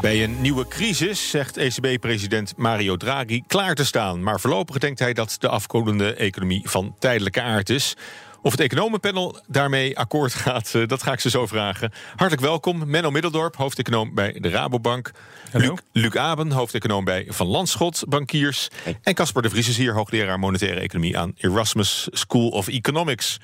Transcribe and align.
Bij 0.00 0.24
een 0.24 0.40
nieuwe 0.40 0.68
crisis 0.68 1.30
zegt 1.30 1.56
ECB-president 1.56 2.56
Mario 2.56 2.96
Draghi 2.96 3.42
klaar 3.46 3.74
te 3.74 3.84
staan. 3.84 4.22
Maar 4.22 4.40
voorlopig 4.40 4.78
denkt 4.78 4.98
hij 4.98 5.12
dat 5.12 5.36
de 5.38 5.48
afkomende 5.48 6.14
economie 6.14 6.70
van 6.70 6.94
tijdelijke 6.98 7.42
aard 7.42 7.70
is. 7.70 7.96
Of 8.42 8.50
het 8.52 8.60
economenpanel 8.60 9.40
daarmee 9.46 9.98
akkoord 9.98 10.34
gaat, 10.44 10.74
eh, 10.74 10.86
dat 10.86 11.02
ga 11.02 11.12
ik 11.12 11.20
ze 11.20 11.30
zo 11.30 11.46
vragen. 11.46 11.92
Hartelijk 12.08 12.40
welkom, 12.40 12.90
Menno 12.90 13.10
Middeldorp, 13.10 13.56
hoofdeconoom 13.56 14.14
bij 14.14 14.32
de 14.40 14.48
Rabobank. 14.48 15.10
Luc, 15.52 15.78
Luc 15.92 16.14
Aben, 16.14 16.50
hoofdeconoom 16.50 17.04
bij 17.04 17.26
Van 17.28 17.46
Landschot 17.46 18.04
Bankiers. 18.08 18.68
En 19.02 19.14
Casper 19.14 19.42
de 19.42 19.50
Vries 19.50 19.68
is 19.68 19.76
hier, 19.76 19.94
hoogleraar 19.94 20.38
monetaire 20.38 20.80
economie 20.80 21.18
aan 21.18 21.32
Erasmus 21.36 22.08
School 22.10 22.48
of 22.48 22.68
Economics. 22.68 23.38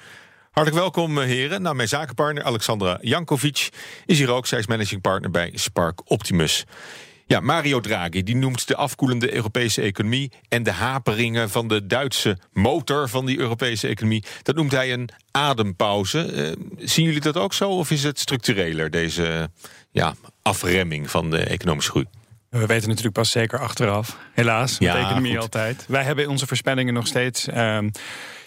Hartelijk 0.55 0.83
welkom, 0.83 1.19
eh, 1.19 1.25
heren. 1.25 1.63
Nou, 1.63 1.75
mijn 1.75 1.89
zakenpartner 1.89 2.45
Alexandra 2.45 2.99
Jankovic 3.01 3.69
is 4.07 4.19
hier 4.19 4.31
ook. 4.31 4.47
Zij 4.47 4.59
is 4.59 4.67
managing 4.67 5.01
partner 5.01 5.31
bij 5.31 5.51
Spark 5.55 6.11
Optimus. 6.11 6.65
Ja, 7.27 7.41
Mario 7.41 7.81
Draghi 7.81 8.23
die 8.23 8.37
noemt 8.37 8.69
de 8.69 8.77
afkoelende 8.77 9.35
Europese 9.35 9.83
economie 9.83 10.33
en 10.49 10.63
de 10.63 10.73
haperingen 10.73 11.51
van 11.51 11.69
de 11.69 11.87
Duitse 11.87 12.39
motor 12.53 13.09
van 13.09 13.27
die 13.27 13.39
Europese 13.39 13.89
economie. 13.89 14.25
Dat 14.43 14.55
noemt 14.55 14.73
hij 14.73 14.93
een 14.93 15.09
adempauze. 15.31 16.33
Uh, 16.33 16.53
zien 16.79 17.05
jullie 17.05 17.21
dat 17.21 17.37
ook 17.37 17.53
zo 17.53 17.71
of 17.71 17.91
is 17.91 18.03
het 18.03 18.19
structureler, 18.19 18.91
deze 18.91 19.51
ja, 19.91 20.15
afremming 20.43 21.11
van 21.11 21.31
de 21.31 21.39
economische 21.39 21.91
groei? 21.91 22.07
We 22.49 22.67
weten 22.67 22.89
natuurlijk 22.89 23.15
pas 23.15 23.31
zeker 23.31 23.59
achteraf, 23.59 24.19
helaas, 24.33 24.79
met 24.79 24.89
ja, 24.89 24.95
de 24.95 25.05
economie 25.05 25.33
goed. 25.33 25.41
altijd. 25.41 25.85
Wij 25.89 26.03
hebben 26.03 26.25
in 26.25 26.31
onze 26.31 26.47
voorspellingen 26.47 26.95
nog 26.95 27.07
steeds. 27.07 27.49
Um, 27.57 27.91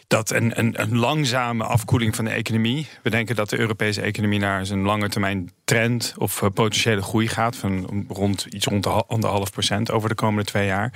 dat 0.07 0.31
een, 0.31 0.59
een, 0.59 0.81
een, 0.81 0.97
langzame 0.97 1.63
afkoeling 1.63 2.15
van 2.15 2.25
de 2.25 2.31
economie. 2.31 2.87
We 3.03 3.09
denken 3.09 3.35
dat 3.35 3.49
de 3.49 3.59
Europese 3.59 4.01
economie 4.01 4.39
naar 4.39 4.65
zijn 4.65 4.81
lange 4.81 5.09
termijn 5.09 5.51
trend 5.63 6.13
of 6.17 6.41
uh, 6.41 6.49
potentiële 6.49 7.01
groei 7.01 7.27
gaat 7.27 7.55
van 7.55 8.05
rond 8.07 8.45
iets 8.49 8.65
rond 8.65 8.83
de 8.83 8.89
anderhalf 8.89 9.51
procent 9.51 9.91
over 9.91 10.09
de 10.09 10.15
komende 10.15 10.43
twee 10.43 10.65
jaar. 10.65 10.91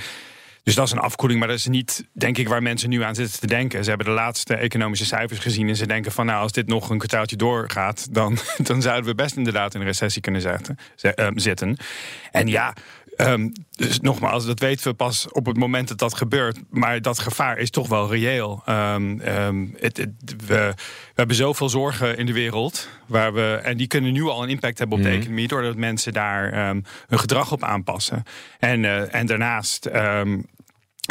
Dus 0.64 0.76
dat 0.76 0.86
is 0.86 0.92
een 0.92 1.00
afkoeling, 1.00 1.40
maar 1.40 1.48
dat 1.48 1.58
is 1.58 1.68
niet, 1.68 2.08
denk 2.14 2.38
ik, 2.38 2.48
waar 2.48 2.62
mensen 2.62 2.90
nu 2.90 3.04
aan 3.04 3.16
zitten 3.16 3.40
te 3.40 3.48
denken. 3.48 3.84
Ze 3.84 3.90
hebben 3.90 4.08
de 4.08 4.14
laatste 4.14 4.56
economische 4.56 5.06
cijfers 5.06 5.40
gezien 5.40 5.70
en 5.70 5.76
ze 5.76 5.88
denken 5.88 6.12
van, 6.12 6.26
nou, 6.26 6.42
als 6.42 6.52
dit 6.52 6.68
nog 6.68 6.90
een 6.90 6.98
kwartaaltje 6.98 7.36
doorgaat, 7.36 8.14
dan, 8.14 8.38
dan 8.68 8.82
zouden 8.82 9.06
we 9.06 9.16
best 9.16 9.36
inderdaad 9.36 9.74
in 9.74 9.80
een 9.80 9.86
recessie 9.86 10.22
kunnen 10.22 10.42
zetten, 10.42 10.78
zitten. 11.36 11.78
En 12.32 12.48
ja, 12.48 12.74
Um, 13.18 13.52
dus 13.72 14.00
nogmaals, 14.00 14.46
dat 14.46 14.60
weten 14.60 14.88
we 14.88 14.94
pas 14.94 15.28
op 15.32 15.46
het 15.46 15.58
moment 15.58 15.88
dat 15.88 15.98
dat 15.98 16.14
gebeurt. 16.14 16.60
Maar 16.70 17.02
dat 17.02 17.20
gevaar 17.20 17.58
is 17.58 17.70
toch 17.70 17.88
wel 17.88 18.12
reëel. 18.12 18.64
Um, 18.70 19.22
um, 19.28 19.76
het, 19.80 19.98
het, 19.98 20.10
we, 20.26 20.46
we, 20.46 20.74
hebben 21.16 21.36
zoveel 21.36 21.70
zorgen 21.70 22.18
in 22.18 22.26
de 22.26 22.34
wereld. 22.34 22.90
Waar 23.08 23.34
we, 23.34 23.60
en 23.64 23.78
die 23.78 23.88
kunnen 23.88 24.14
nu 24.14 24.24
al 24.24 24.44
een 24.44 24.50
impact 24.50 24.78
hebben 24.78 24.98
op 24.98 25.04
de 25.04 25.10
mm. 25.10 25.16
economie. 25.16 25.48
Doordat 25.48 25.76
mensen 25.76 26.14
daar 26.14 26.54
hun 27.08 27.20
gedrag 27.20 27.52
op 27.52 27.64
aanpassen. 27.64 28.24
En, 28.60 28.84
uh, 28.84 29.16
en 29.16 29.26
daarnaast 29.26 29.90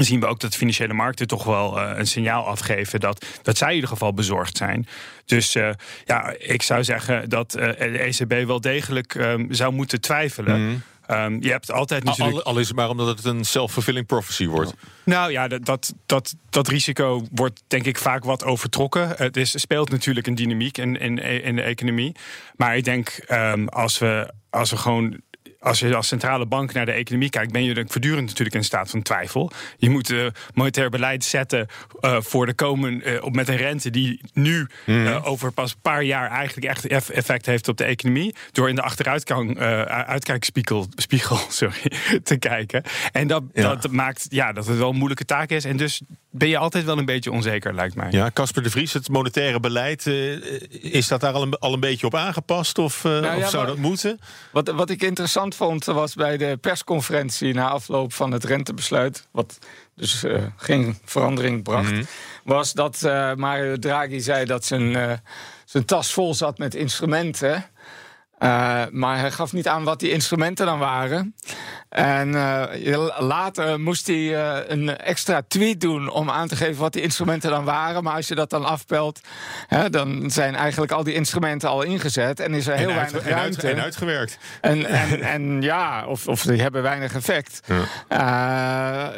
zien 0.05 0.21
we 0.21 0.27
ook 0.27 0.41
dat 0.41 0.53
de 0.53 0.59
financiële 0.59 0.93
markten 0.93 1.27
toch 1.27 1.45
wel 1.45 1.79
uh, 1.79 1.93
een 1.97 2.07
signaal 2.07 2.47
afgeven 2.47 3.01
dat, 3.01 3.27
dat 3.43 3.57
zij 3.57 3.69
in 3.69 3.75
ieder 3.75 3.91
geval 3.91 4.15
bezorgd 4.15 4.57
zijn. 4.57 4.87
Dus 5.25 5.57
uh, 5.57 5.71
ja, 6.05 6.35
ik 6.39 6.63
zou 6.63 6.85
zeggen 6.85 7.29
dat 7.29 7.57
uh, 7.57 7.65
de 7.65 7.99
ECB 7.99 8.47
wel 8.47 8.61
degelijk 8.61 9.15
um, 9.15 9.47
zou 9.51 9.73
moeten 9.73 10.01
twijfelen. 10.01 10.61
Mm. 10.61 10.83
Um, 11.11 11.43
je 11.43 11.51
hebt 11.51 11.73
altijd 11.73 12.05
natuurlijk... 12.05 12.37
Al, 12.37 12.43
al, 12.53 12.59
is 12.59 12.67
het 12.67 12.77
maar 12.77 12.89
omdat 12.89 13.07
het 13.07 13.25
een 13.25 13.45
self-fulfilling 13.45 14.07
prophecy 14.07 14.47
wordt. 14.47 14.75
Nou 15.05 15.33
ja, 15.33 15.49
dat, 15.49 15.95
dat, 16.07 16.35
dat 16.51 16.69
risico 16.69 17.27
wordt 17.33 17.63
denk 17.67 17.85
ik 17.85 17.99
vaak 17.99 18.25
wat 18.25 18.45
overtrokken. 18.45 19.13
Het 19.17 19.37
is, 19.37 19.61
speelt 19.61 19.91
natuurlijk 19.91 20.27
een 20.27 20.35
dynamiek 20.35 20.79
in, 20.79 20.97
in, 20.97 21.19
in 21.19 21.57
de 21.57 21.63
economie. 21.63 22.15
Maar 22.57 22.77
ik 22.77 22.85
denk 22.85 23.25
um, 23.29 23.69
als, 23.69 23.99
we, 23.99 24.33
als 24.51 24.71
we 24.71 24.77
gewoon 24.77 25.21
als 25.61 25.79
je 25.79 25.97
als 25.97 26.09
centrale 26.09 26.47
bank 26.47 26.73
naar 26.73 26.87
de 26.87 26.93
economie 26.93 27.31
kijkt, 27.31 27.53
ben 27.53 27.65
je 27.65 27.85
voortdurend 27.87 28.27
natuurlijk 28.27 28.57
in 28.57 28.65
staat 28.65 28.91
van 28.91 29.03
twijfel. 29.03 29.51
Je 29.77 29.91
moet 29.91 30.11
uh, 30.11 30.27
monetair 30.55 30.91
beleid 30.91 31.25
zetten 31.25 31.67
uh, 32.01 32.17
voor 32.21 32.47
de 32.47 32.55
komende, 32.55 33.05
uh, 33.05 33.25
met 33.25 33.49
een 33.49 33.57
rente 33.57 33.91
die 33.91 34.21
nu 34.33 34.67
mm. 34.87 35.07
over 35.07 35.53
pas 35.53 35.73
een 35.73 35.81
paar 35.83 36.03
jaar 36.03 36.31
eigenlijk 36.31 36.67
echt 36.67 36.87
effect 37.11 37.47
heeft 37.47 37.69
op 37.69 37.77
de 37.77 37.85
economie. 37.85 38.35
Door 38.53 38.69
in 38.69 38.75
de 38.75 38.83
achteruitkijkspiegel 38.83 40.87
spiegel, 40.95 41.39
sorry, 41.61 41.93
te 42.23 42.37
kijken. 42.37 42.83
En 43.13 43.27
dat, 43.27 43.43
ja. 43.53 43.75
dat 43.75 43.91
maakt 43.91 44.27
ja, 44.29 44.53
dat 44.53 44.67
het 44.67 44.79
wel 44.79 44.91
een 44.91 44.97
moeilijke 44.97 45.25
taak 45.25 45.51
is. 45.51 45.65
En 45.65 45.77
dus 45.77 46.03
ben 46.31 46.49
je 46.49 46.59
altijd 46.59 46.85
wel 46.85 46.99
een 46.99 47.05
beetje 47.05 47.31
onzeker, 47.31 47.75
lijkt 47.75 47.95
mij. 47.95 48.11
Ja, 48.11 48.31
Casper 48.31 48.63
de 48.63 48.71
Vries, 48.71 48.93
het 48.93 49.09
monetaire 49.09 49.61
beleid, 49.61 50.07
is 50.71 51.09
dat 51.09 51.21
daar 51.21 51.33
al 51.33 51.43
een, 51.43 51.59
al 51.59 51.73
een 51.73 51.81
beetje 51.81 52.07
op 52.07 52.15
aangepast? 52.15 52.79
Of, 52.79 53.05
nou, 53.05 53.23
ja, 53.25 53.37
of 53.37 53.51
zou 53.51 53.67
dat 53.67 53.77
moeten? 53.77 54.19
Wat, 54.53 54.69
wat 54.69 54.91
ik 54.91 55.03
interessant 55.03 55.55
vond 55.55 55.85
was 55.85 56.15
bij 56.15 56.37
de 56.37 56.59
persconferentie 56.61 57.55
na 57.55 57.69
afloop 57.69 58.13
van 58.13 58.33
het 58.33 58.45
rentebesluit, 58.45 59.27
wat 59.31 59.59
dus 60.01 60.25
uh, 60.25 60.43
geen 60.57 60.99
verandering 61.05 61.63
bracht, 61.63 61.91
mm 61.91 61.97
-hmm. 61.97 62.07
was 62.45 62.73
dat 62.73 63.03
uh, 63.05 63.35
Mario 63.35 63.77
Draghi 63.77 64.21
zei 64.21 64.45
dat 64.45 64.65
zijn, 64.65 64.83
uh, 64.83 65.13
zijn 65.65 65.85
tas 65.85 66.13
vol 66.13 66.35
zat 66.35 66.59
met 66.59 66.75
instrumenten. 66.75 67.65
Maar 68.91 69.19
hij 69.19 69.31
gaf 69.31 69.53
niet 69.53 69.69
aan 69.69 69.85
wat 69.85 70.01
die 70.01 70.11
instrumenten 70.11 70.67
dan 70.67 70.79
waren. 70.79 71.35
En 71.91 72.29
uh, 72.29 73.09
later 73.19 73.81
moest 73.81 74.07
hij 74.07 74.17
uh, 74.17 74.57
een 74.67 74.97
extra 74.97 75.43
tweet 75.49 75.81
doen 75.81 76.11
om 76.11 76.31
aan 76.31 76.49
te 76.49 76.57
geven 76.57 76.81
wat 76.81 76.93
die 76.93 77.03
instrumenten 77.03 77.51
dan 77.51 77.65
waren. 77.65 78.03
Maar 78.03 78.15
als 78.15 78.29
je 78.29 78.35
dat 78.35 78.51
dan 78.51 78.65
afpelt, 78.65 79.21
hè, 79.67 79.91
dan 79.91 80.31
zijn 80.31 80.55
eigenlijk 80.55 80.93
al 80.93 81.05
die 81.05 81.15
instrumenten 81.15 81.69
al 81.69 81.83
ingezet 81.83 82.41
en 82.41 82.55
is 82.55 82.67
er 82.67 82.77
heel 82.77 82.89
en 82.89 82.95
weinig 82.95 83.15
uit, 83.15 83.27
ruimte. 83.27 83.61
En, 83.61 83.67
uit, 83.67 83.77
en 83.77 83.83
uitgewerkt. 83.83 84.39
En, 84.61 84.87
en, 84.87 85.21
en 85.21 85.63
ja, 85.63 86.07
of, 86.07 86.29
of 86.29 86.43
die 86.43 86.61
hebben 86.61 86.83
weinig 86.83 87.15
effect. 87.15 87.61
Ja. 88.09 89.13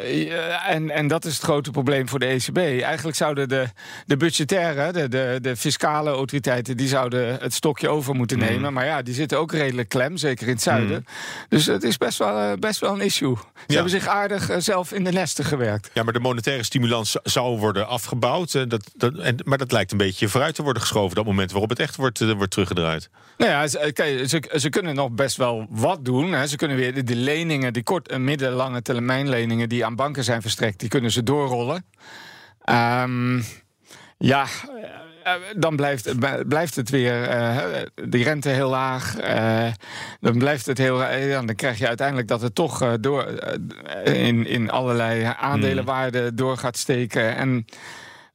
En, 0.67 0.91
en 0.91 1.07
dat 1.07 1.25
is 1.25 1.35
het 1.35 1.43
grote 1.43 1.71
probleem 1.71 2.09
voor 2.09 2.19
de 2.19 2.27
ECB. 2.27 2.57
Eigenlijk 2.83 3.17
zouden 3.17 3.49
de, 3.49 3.67
de 4.07 4.17
budgettaire, 4.17 4.93
de, 4.93 5.09
de, 5.09 5.39
de 5.41 5.57
fiscale 5.57 6.11
autoriteiten, 6.11 6.77
die 6.77 6.89
zouden 6.89 7.39
het 7.41 7.55
stokje 7.55 7.89
over 7.89 8.15
moeten 8.15 8.39
nemen. 8.39 8.69
Mm. 8.69 8.73
Maar 8.73 8.87
ja, 8.87 9.03
die 9.03 9.12
zitten 9.13 9.39
ook 9.39 9.53
redelijk 9.53 9.89
klem, 9.89 10.17
zeker 10.17 10.47
in 10.47 10.53
het 10.53 10.63
zuiden. 10.63 10.97
Mm. 10.97 11.15
Dus 11.49 11.67
het 11.67 11.83
is 11.83 11.97
best 11.97 12.19
wel 12.19 12.57
best 12.59 12.81
wel 12.81 12.93
een 12.93 13.01
issue. 13.01 13.37
Ze 13.37 13.43
ja. 13.67 13.75
hebben 13.75 13.91
zich 13.91 14.07
aardig 14.07 14.51
uh, 14.51 14.57
zelf 14.59 14.93
in 14.93 15.05
de 15.05 15.13
nesten 15.13 15.45
gewerkt. 15.45 15.91
Ja, 15.95 16.03
maar 16.03 16.13
de 16.13 16.19
monetaire 16.21 16.65
stimulans 16.65 17.17
zou 17.23 17.59
worden 17.59 17.87
afgebouwd. 17.87 18.55
Uh, 18.55 18.63
dat, 18.69 18.91
dat, 18.97 19.19
en, 19.19 19.37
maar 19.45 19.59
dat 19.59 19.73
lijkt 19.73 19.93
een 19.93 19.99
beetje 19.99 20.29
vooruit 20.29 20.55
te 20.55 20.63
worden 20.63 20.83
geschoven... 20.83 21.17
dat 21.17 21.25
moment 21.25 21.51
waarop 21.51 21.71
het 21.71 21.79
echt 21.79 21.97
wordt, 21.97 22.19
wordt 22.19 22.51
teruggedraaid. 22.51 23.11
Nou 23.37 23.51
ja, 23.51 23.67
ze, 23.67 23.91
kijk, 23.93 24.29
ze, 24.29 24.59
ze, 24.59 24.69
kunnen 24.69 24.95
nog 24.95 25.11
best 25.11 25.37
wel 25.37 25.67
wat 25.71 26.05
doen. 26.05 26.33
Hè. 26.33 26.47
Ze 26.47 26.57
kunnen 26.57 26.77
weer 26.77 26.95
de, 26.95 27.05
de 27.05 27.17
leningen, 27.17 27.73
die 27.73 27.83
kort- 27.83 28.09
en 28.09 28.25
middellange 28.25 28.83
termijnleningen... 28.83 29.69
die 29.69 29.85
aan 29.85 29.97
banken 29.97 30.25
zijn 30.25 30.43
verstrekt, 30.43 30.81
die 30.81 30.89
kunnen 30.89 31.11
ze 31.11 31.23
doorrollen. 31.23 31.85
Um, 32.71 33.45
ja, 34.19 34.47
dan 35.57 35.77
blijft, 35.77 36.19
blijft 36.49 36.77
het 36.77 36.91
weer 36.91 37.29
uh, 37.29 37.57
die 38.09 38.25
rente 38.25 38.49
heel 38.49 38.71
laag. 38.71 39.17
Dan 40.21 40.39
blijft 40.39 40.67
het 40.67 40.79
heel. 40.79 40.99
dan 41.29 41.55
krijg 41.55 41.79
je 41.79 41.89
uiteindelijk 41.89 42.29
dat 42.29 42.41
het 42.41 42.55
toch 42.55 42.97
door 43.01 43.27
in, 44.05 44.47
in 44.47 44.71
allerlei 44.71 45.33
aandelenwaarden 45.39 46.27
hmm. 46.27 46.37
door 46.37 46.57
gaat 46.57 46.77
steken. 46.77 47.37
En 47.37 47.65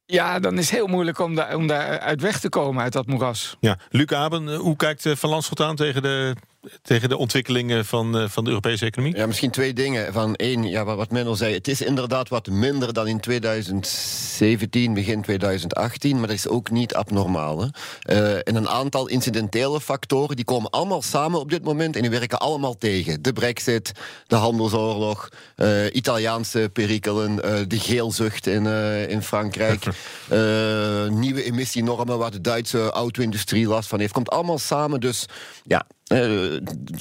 ja, 0.06 0.40
dan 0.40 0.58
is 0.58 0.70
het 0.70 0.80
heel 0.80 0.88
moeilijk 0.88 1.20
om, 1.20 1.36
daar, 1.36 1.56
om 1.56 1.68
daar 1.68 2.00
uit 2.00 2.22
weg 2.22 2.40
te 2.40 2.50
komen 2.50 2.84
uit 2.84 2.94
dat 2.94 3.08
moeras. 3.08 3.58
Ja, 3.60 3.78
Luc 3.90 4.12
Aben, 4.12 4.56
hoe 4.56 4.76
kijkt 4.76 5.10
Van 5.14 5.30
Landschot 5.30 5.62
aan 5.62 5.76
tegen 5.76 6.02
de 6.02 6.36
tegen 6.82 7.10
de 7.10 7.18
ontwikkelingen 7.18 7.86
van, 7.86 8.22
uh, 8.22 8.30
van 8.30 8.44
de 8.44 8.50
Europese 8.50 8.86
economie? 8.86 9.16
Ja, 9.16 9.26
misschien 9.26 9.52
twee 9.52 9.74
dingen. 9.74 10.14
Van 10.14 10.36
één, 10.36 10.64
ja, 10.64 10.96
wat 10.96 11.12
men 11.12 11.28
al 11.28 11.36
zei, 11.36 11.54
het 11.54 11.68
is 11.68 11.82
inderdaad 11.82 12.30
wat 12.30 12.48
minder 12.48 12.94
dan 12.94 13.08
in 13.08 13.20
2017, 13.20 14.94
begin 14.94 15.22
2018, 15.22 16.18
maar 16.20 16.28
dat 16.28 16.36
is 16.36 16.48
ook 16.48 16.72
niet 16.72 16.94
abnormaal. 16.94 17.60
Hè? 17.62 17.68
Uh, 18.16 18.36
en 18.44 18.56
een 18.56 18.70
aantal 18.70 19.08
incidentele 19.08 19.82
factoren, 19.82 20.36
die 20.36 20.46
komen 20.46 20.70
allemaal 20.70 21.02
samen 21.02 21.40
op 21.40 21.50
dit 21.50 21.64
moment 21.64 21.96
en 21.96 22.02
die 22.02 22.12
werken 22.12 22.40
allemaal 22.40 22.78
tegen. 22.78 23.22
De 23.22 23.34
brexit, 23.34 23.92
de 24.28 24.36
handelsoorlog, 24.36 25.30
uh, 25.56 25.86
Italiaanse 25.96 26.70
perikelen, 26.74 27.36
de 27.70 27.80
geelzucht 27.80 28.48
in, 28.48 28.66
in 29.08 29.22
Frankrijk, 29.22 29.84
nieuwe 31.10 31.44
emissienormen 31.44 32.18
waar 32.18 32.32
de 32.32 32.42
Duitse 32.42 32.90
auto-industrie 32.92 33.68
last 33.68 33.90
van 33.90 34.00
heeft. 34.00 34.14
Komt 34.14 34.30
allemaal 34.30 34.60
samen, 34.60 35.00
dus 35.00 35.26
ja, 35.64 35.86
Uh, 36.14 36.58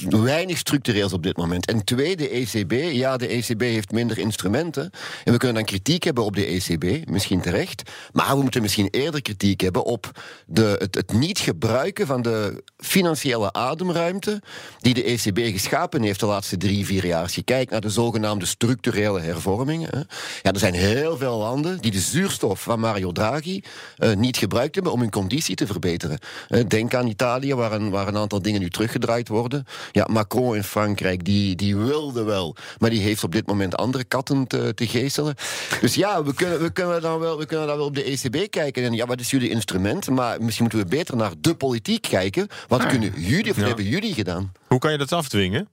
weinig 0.09 0.57
structureels 0.57 1.13
op 1.13 1.23
dit 1.23 1.37
moment. 1.37 1.65
En 1.65 1.83
twee, 1.83 2.15
de 2.15 2.29
ECB. 2.29 2.71
Ja, 2.93 3.17
de 3.17 3.27
ECB 3.27 3.61
heeft 3.61 3.91
minder 3.91 4.17
instrumenten. 4.17 4.91
En 5.23 5.31
we 5.31 5.37
kunnen 5.37 5.55
dan 5.55 5.65
kritiek 5.65 6.03
hebben 6.03 6.23
op 6.23 6.35
de 6.35 6.45
ECB, 6.45 7.09
misschien 7.09 7.41
terecht. 7.41 7.91
Maar 8.13 8.35
we 8.35 8.41
moeten 8.41 8.61
misschien 8.61 8.87
eerder 8.91 9.21
kritiek 9.21 9.61
hebben 9.61 9.83
op 9.83 10.11
de, 10.45 10.75
het, 10.79 10.95
het 10.95 11.13
niet 11.13 11.39
gebruiken 11.39 12.07
van 12.07 12.21
de 12.21 12.63
financiële 12.77 13.53
ademruimte 13.53 14.41
die 14.79 14.93
de 14.93 15.03
ECB 15.03 15.39
geschapen 15.39 16.01
heeft 16.01 16.19
de 16.19 16.25
laatste 16.25 16.57
drie, 16.57 16.85
vier 16.85 17.05
jaar. 17.05 17.21
Als 17.21 17.35
je 17.35 17.43
kijkt 17.43 17.71
naar 17.71 17.81
de 17.81 17.89
zogenaamde 17.89 18.45
structurele 18.45 19.19
hervormingen. 19.19 19.89
Hè. 19.91 19.99
Ja, 20.41 20.51
er 20.51 20.59
zijn 20.59 20.73
heel 20.73 21.17
veel 21.17 21.37
landen 21.37 21.81
die 21.81 21.91
de 21.91 21.99
zuurstof 21.99 22.61
van 22.61 22.79
Mario 22.79 23.11
Draghi 23.11 23.61
uh, 23.97 24.13
niet 24.15 24.37
gebruikt 24.37 24.75
hebben 24.75 24.93
om 24.93 24.99
hun 24.99 25.11
conditie 25.11 25.55
te 25.55 25.67
verbeteren. 25.67 26.19
Uh, 26.49 26.63
denk 26.67 26.93
aan 26.93 27.07
Italië, 27.07 27.55
waar 27.55 27.71
een, 27.71 27.89
waar 27.89 28.07
een 28.07 28.17
aantal 28.17 28.41
dingen 28.41 28.61
nu 28.61 28.69
terug 28.69 28.91
gedraaid 28.99 29.27
worden. 29.27 29.65
Ja, 29.91 30.07
Macron 30.11 30.55
in 30.55 30.63
Frankrijk, 30.63 31.25
die, 31.25 31.55
die 31.55 31.75
wilde 31.75 32.23
wel, 32.23 32.55
maar 32.77 32.89
die 32.89 33.01
heeft 33.01 33.23
op 33.23 33.31
dit 33.31 33.47
moment 33.47 33.75
andere 33.75 34.03
katten 34.03 34.47
te, 34.47 34.73
te 34.73 34.87
geestelen. 34.87 35.35
Dus 35.81 35.95
ja, 35.95 36.23
we 36.23 36.33
kunnen, 36.33 36.61
we, 36.61 36.69
kunnen 36.69 37.01
dan 37.01 37.19
wel, 37.19 37.37
we 37.37 37.45
kunnen 37.45 37.67
dan 37.67 37.77
wel 37.77 37.85
op 37.85 37.95
de 37.95 38.03
ECB 38.03 38.49
kijken. 38.49 38.83
En 38.83 38.93
ja, 38.93 39.05
wat 39.05 39.19
is 39.19 39.29
jullie 39.29 39.49
instrument? 39.49 40.09
Maar 40.09 40.41
misschien 40.41 40.63
moeten 40.63 40.89
we 40.89 40.95
beter 40.95 41.15
naar 41.15 41.31
de 41.39 41.55
politiek 41.55 42.01
kijken. 42.01 42.47
Wat 42.67 42.81
ah. 42.81 42.89
kunnen 42.89 43.13
jullie, 43.15 43.51
of 43.51 43.57
hebben 43.57 43.85
jullie 43.85 44.13
gedaan? 44.13 44.51
Hoe 44.67 44.79
kan 44.79 44.91
je 44.91 44.97
dat 44.97 45.11
afdwingen? 45.11 45.67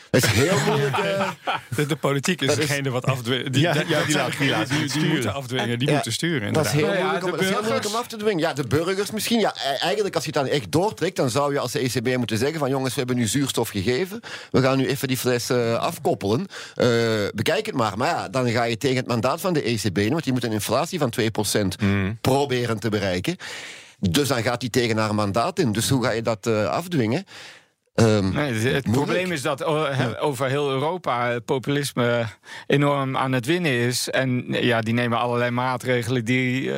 Het 0.10 0.24
is 0.24 0.30
heel 0.30 0.58
moeilijk. 0.66 0.96
Uh... 0.96 1.30
De, 1.76 1.86
de, 1.86 1.96
politiek 1.96 2.40
is 2.40 2.54
degene 2.54 2.90
wat 2.90 3.06
afdwingen. 3.06 3.52
Die, 3.52 3.60
ja, 3.62 3.74
ja, 3.74 4.04
die, 4.04 4.16
laat, 4.16 4.38
die, 4.38 4.78
die, 4.78 5.00
die 5.00 5.08
moeten 5.08 5.34
afdwingen, 5.34 5.78
die 5.78 5.90
moeten 5.90 6.12
sturen. 6.12 6.52
Dat 6.52 6.64
is, 6.64 6.72
heel 6.72 6.86
moeilijk 6.86 7.24
om, 7.24 7.38
heel 7.38 7.60
moeilijk 7.60 7.86
om 7.86 7.94
af 7.94 8.06
te 8.06 8.16
dwingen. 8.16 8.38
Ja, 8.38 8.52
de 8.52 8.66
burgers 8.66 9.10
misschien. 9.10 9.40
Ja, 9.40 9.54
e- 9.56 9.76
eigenlijk, 9.76 10.14
als 10.14 10.24
je 10.24 10.30
het 10.34 10.44
dan 10.44 10.52
echt 10.54 10.72
doortrekt, 10.72 11.16
dan 11.16 11.30
zou 11.30 11.52
je 11.52 11.58
als 11.58 11.72
de 11.72 11.78
ECB 11.78 12.16
moeten 12.16 12.38
zeggen: 12.38 12.58
van 12.58 12.70
jongens, 12.70 12.92
we 12.92 12.98
hebben 12.98 13.16
nu 13.16 13.26
zuurstof 13.26 13.68
gegeven. 13.68 14.20
We 14.50 14.60
gaan 14.60 14.78
nu 14.78 14.86
even 14.86 15.08
die 15.08 15.16
fles 15.16 15.50
uh, 15.50 15.74
afkoppelen. 15.74 16.40
Uh, 16.40 16.86
bekijk 17.34 17.66
het 17.66 17.74
maar. 17.74 17.98
Maar 17.98 18.08
ja, 18.08 18.28
dan 18.28 18.50
ga 18.50 18.64
je 18.64 18.76
tegen 18.76 18.96
het 18.96 19.06
mandaat 19.06 19.40
van 19.40 19.52
de 19.52 19.62
ECB, 19.62 20.08
want 20.08 20.24
die 20.24 20.32
moet 20.32 20.44
een 20.44 20.52
inflatie 20.52 20.98
van 20.98 21.12
2% 21.20 21.82
mm. 21.82 22.18
proberen 22.20 22.80
te 22.80 22.88
bereiken. 22.88 23.36
Dus 23.98 24.28
dan 24.28 24.42
gaat 24.42 24.60
hij 24.60 24.70
tegen 24.70 24.96
haar 24.96 25.14
mandaat 25.14 25.58
in. 25.58 25.72
Dus 25.72 25.88
hoe 25.88 26.04
ga 26.04 26.10
je 26.10 26.22
dat 26.22 26.46
afdwingen? 26.46 27.24
Um, 28.00 28.32
nee, 28.32 28.52
het, 28.52 28.90
probleem 28.90 29.32
is 29.32 29.42
dat 29.42 29.64
over 30.18 30.46
heel 30.46 30.70
Europa 30.70 31.28
het 31.28 31.44
populisme 31.44 32.26
enorm 32.66 33.16
aan 33.16 33.32
het 33.32 33.46
winnen 33.46 33.72
is. 33.72 34.08
En 34.08 34.44
ja, 34.48 34.80
die 34.80 34.94
nemen 34.94 35.18
allerlei 35.18 35.50
maatregelen 35.50 36.24
die 36.24 36.62
uh, 36.62 36.76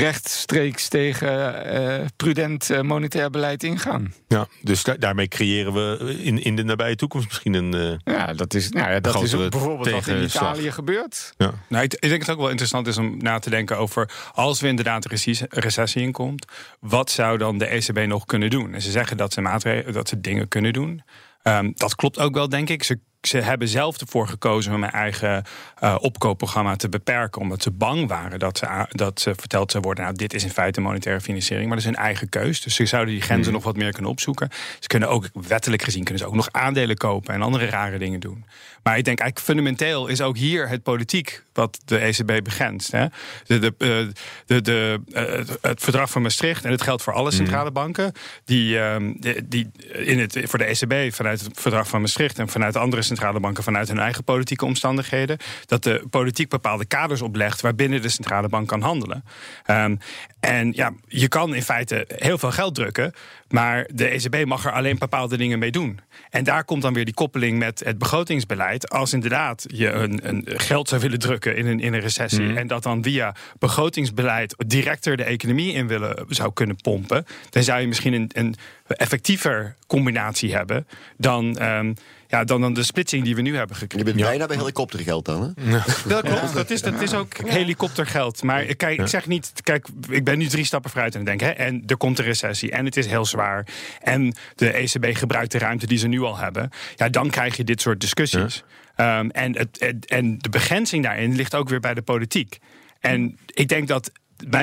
rechtstreeks 0.00 0.88
tegen 0.88 1.28
uh, 1.74 2.04
prudent 2.16 2.70
uh, 2.70 2.80
monetair 2.80 3.30
beleid 3.30 3.62
ingaan. 3.62 4.14
Ja, 4.28 4.46
dus 4.62 4.84
daarmee 4.98 5.28
creëren 5.28 5.72
we 5.72 6.16
in, 6.22 6.42
in 6.42 6.56
de 6.56 6.62
nabije 6.62 6.96
toekomst 6.96 7.26
misschien 7.26 7.54
een. 7.54 8.00
ja, 8.04 8.32
dat 8.32 8.54
is, 8.54 8.68
nou 8.68 8.90
ja, 8.90 9.00
dat 9.00 9.22
is 9.22 9.34
ook 9.34 9.50
bijvoorbeeld 9.50 9.90
wat 9.90 10.06
in 10.06 10.22
Italië 10.22 10.72
gebeurt. 10.72 11.34
Ja. 11.36 11.52
Nou, 11.68 11.84
ik, 11.84 11.94
ik, 11.94 12.00
denk 12.00 12.12
dat 12.12 12.20
het 12.20 12.30
ook 12.30 12.40
wel 12.40 12.50
interessant 12.50 12.86
is 12.86 12.98
om 12.98 13.16
na 13.18 13.38
te 13.38 13.50
denken 13.50 13.78
over 13.78 14.10
als 14.32 14.60
we 14.60 14.68
inderdaad 14.68 15.10
een 15.10 15.36
recessie 15.48 16.02
inkomt, 16.02 16.46
wat 16.80 17.10
zou 17.10 17.38
dan 17.38 17.58
de 17.58 17.66
ECB 17.66 18.06
nog 18.06 18.24
kunnen 18.24 18.50
doen? 18.50 18.74
En 18.74 18.82
ze 18.82 18.90
zeggen 18.90 19.16
dat 19.16 19.32
ze 19.32 19.40
maatregelen, 19.40 19.92
dat 19.92 20.08
ze 20.08 20.20
dingen 20.20 20.48
kunnen 20.48 20.72
doen. 20.72 21.02
Um, 21.42 21.72
dat 21.74 21.94
klopt 21.94 22.18
ook 22.18 22.34
wel, 22.34 22.48
denk 22.48 22.68
ik. 22.68 22.82
Ze 22.82 22.98
ze 23.26 23.38
hebben 23.38 23.68
zelf 23.68 24.00
ervoor 24.00 24.28
gekozen 24.28 24.74
om 24.74 24.82
hun 24.82 24.90
eigen 24.90 25.44
uh, 25.82 25.96
opkoopprogramma 26.00 26.76
te 26.76 26.88
beperken. 26.88 27.40
Omdat 27.40 27.62
ze 27.62 27.70
bang 27.70 28.08
waren 28.08 28.38
dat 28.38 28.58
ze, 28.58 28.86
dat 28.90 29.20
ze 29.20 29.34
verteld 29.36 29.70
zou 29.70 29.82
worden: 29.82 30.04
nou, 30.04 30.16
dit 30.16 30.34
is 30.34 30.44
in 30.44 30.50
feite 30.50 30.80
monetaire 30.80 31.20
financiering. 31.20 31.68
Maar 31.68 31.76
dat 31.76 31.86
is 31.86 31.92
hun 31.94 32.04
eigen 32.04 32.28
keus. 32.28 32.60
Dus 32.60 32.74
ze 32.74 32.86
zouden 32.86 33.14
die 33.14 33.22
grenzen 33.22 33.44
hmm. 33.44 33.54
nog 33.54 33.64
wat 33.64 33.76
meer 33.76 33.92
kunnen 33.92 34.10
opzoeken. 34.10 34.48
Ze 34.80 34.86
kunnen 34.86 35.08
ook, 35.08 35.28
wettelijk 35.32 35.82
gezien, 35.82 36.04
kunnen 36.04 36.22
ze 36.22 36.28
ook 36.28 36.34
nog 36.34 36.48
aandelen 36.50 36.96
kopen 36.96 37.34
en 37.34 37.42
andere 37.42 37.66
rare 37.66 37.98
dingen 37.98 38.20
doen. 38.20 38.44
Maar 38.82 38.98
ik 38.98 39.04
denk 39.04 39.18
eigenlijk 39.18 39.50
fundamenteel 39.50 40.06
is 40.06 40.20
ook 40.20 40.36
hier 40.36 40.68
het 40.68 40.82
politiek 40.82 41.42
wat 41.52 41.80
de 41.84 41.98
ECB 41.98 42.44
begrenst. 42.44 42.92
Hè? 42.92 43.06
De, 43.46 43.58
de, 43.58 43.74
eh, 43.78 44.14
de, 44.46 44.60
de, 44.60 45.00
uh, 45.08 45.56
het 45.60 45.82
verdrag 45.82 46.10
van 46.10 46.22
Maastricht, 46.22 46.64
en 46.64 46.70
het 46.70 46.82
geldt 46.82 47.02
voor 47.02 47.12
alle 47.12 47.28
hmm. 47.28 47.36
centrale 47.36 47.70
banken, 47.70 48.12
die, 48.44 48.74
uh, 48.74 48.96
die 49.44 49.70
in 49.92 50.18
het, 50.18 50.38
voor 50.44 50.58
de 50.58 50.64
ECB 50.64 51.14
vanuit 51.14 51.40
het 51.40 51.60
verdrag 51.60 51.88
van 51.88 52.00
Maastricht 52.00 52.38
en 52.38 52.48
vanuit 52.48 52.76
andere 52.76 53.02
centrale 53.02 53.15
banken 53.40 53.62
vanuit 53.62 53.88
hun 53.88 53.98
eigen 53.98 54.24
politieke 54.24 54.64
omstandigheden, 54.64 55.38
dat 55.66 55.82
de 55.82 56.04
politiek 56.10 56.48
bepaalde 56.48 56.84
kaders 56.84 57.22
oplegt 57.22 57.60
waarbinnen 57.60 58.02
de 58.02 58.08
centrale 58.08 58.48
bank 58.48 58.68
kan 58.68 58.80
handelen. 58.80 59.24
Um, 59.70 59.98
en 60.40 60.72
ja, 60.74 60.92
je 61.08 61.28
kan 61.28 61.54
in 61.54 61.62
feite 61.62 62.04
heel 62.16 62.38
veel 62.38 62.50
geld 62.50 62.74
drukken, 62.74 63.12
maar 63.48 63.88
de 63.94 64.08
ECB 64.08 64.44
mag 64.44 64.64
er 64.64 64.72
alleen 64.72 64.98
bepaalde 64.98 65.36
dingen 65.36 65.58
mee 65.58 65.70
doen. 65.70 66.00
En 66.30 66.44
daar 66.44 66.64
komt 66.64 66.82
dan 66.82 66.94
weer 66.94 67.04
die 67.04 67.14
koppeling 67.14 67.58
met 67.58 67.82
het 67.84 67.98
begrotingsbeleid. 67.98 68.90
Als 68.90 69.12
inderdaad 69.12 69.64
je 69.66 69.90
een, 69.90 70.28
een 70.28 70.44
geld 70.46 70.88
zou 70.88 71.00
willen 71.00 71.18
drukken 71.18 71.56
in 71.56 71.66
een, 71.66 71.80
in 71.80 71.94
een 71.94 72.00
recessie 72.00 72.46
mhm. 72.46 72.56
en 72.56 72.66
dat 72.66 72.82
dan 72.82 73.02
via 73.02 73.34
begrotingsbeleid 73.58 74.54
directer 74.66 75.16
de 75.16 75.24
economie 75.24 75.72
in 75.72 75.86
willen, 75.86 76.24
zou 76.28 76.52
kunnen 76.52 76.76
pompen, 76.76 77.24
dan 77.50 77.62
zou 77.62 77.80
je 77.80 77.86
misschien 77.86 78.12
een, 78.12 78.30
een 78.34 78.54
effectiever 78.86 79.76
combinatie 79.86 80.54
hebben 80.54 80.86
dan. 81.16 81.62
Um, 81.62 81.94
ja, 82.28 82.44
dan, 82.44 82.60
dan 82.60 82.74
de 82.74 82.82
splitsing 82.82 83.24
die 83.24 83.34
we 83.34 83.42
nu 83.42 83.56
hebben 83.56 83.76
gekregen. 83.76 84.06
Je 84.06 84.14
bent 84.14 84.28
bijna 84.28 84.46
bij 84.46 84.56
helikoptergeld 84.56 85.24
dan, 85.24 85.42
hè? 85.42 85.78
Dat 86.08 86.22
klopt, 86.22 86.54
dat 86.54 86.70
is, 86.70 86.82
dat 86.82 87.00
is 87.00 87.14
ook 87.14 87.36
helikoptergeld. 87.44 88.42
Maar 88.42 88.64
kijk, 88.64 89.00
ik 89.00 89.06
zeg 89.06 89.26
niet... 89.26 89.52
Kijk, 89.62 89.88
ik 90.08 90.24
ben 90.24 90.38
nu 90.38 90.46
drie 90.46 90.64
stappen 90.64 90.90
vooruit 90.90 91.14
en 91.14 91.24
denk... 91.24 91.40
Hè, 91.40 91.50
en 91.50 91.82
er 91.86 91.96
komt 91.96 92.18
een 92.18 92.24
recessie 92.24 92.70
en 92.70 92.84
het 92.84 92.96
is 92.96 93.06
heel 93.06 93.24
zwaar... 93.24 93.66
en 94.00 94.34
de 94.54 94.72
ECB 94.72 95.16
gebruikt 95.16 95.52
de 95.52 95.58
ruimte 95.58 95.86
die 95.86 95.98
ze 95.98 96.08
nu 96.08 96.20
al 96.20 96.36
hebben... 96.36 96.70
ja, 96.96 97.08
dan 97.08 97.30
krijg 97.30 97.56
je 97.56 97.64
dit 97.64 97.80
soort 97.80 98.00
discussies. 98.00 98.64
Um, 98.96 99.30
en, 99.30 99.56
het, 99.56 100.06
en 100.06 100.38
de 100.38 100.48
begrenzing 100.48 101.02
daarin 101.02 101.34
ligt 101.34 101.54
ook 101.54 101.68
weer 101.68 101.80
bij 101.80 101.94
de 101.94 102.02
politiek. 102.02 102.58
En 103.00 103.38
ik 103.46 103.68
denk 103.68 103.88
dat 103.88 104.10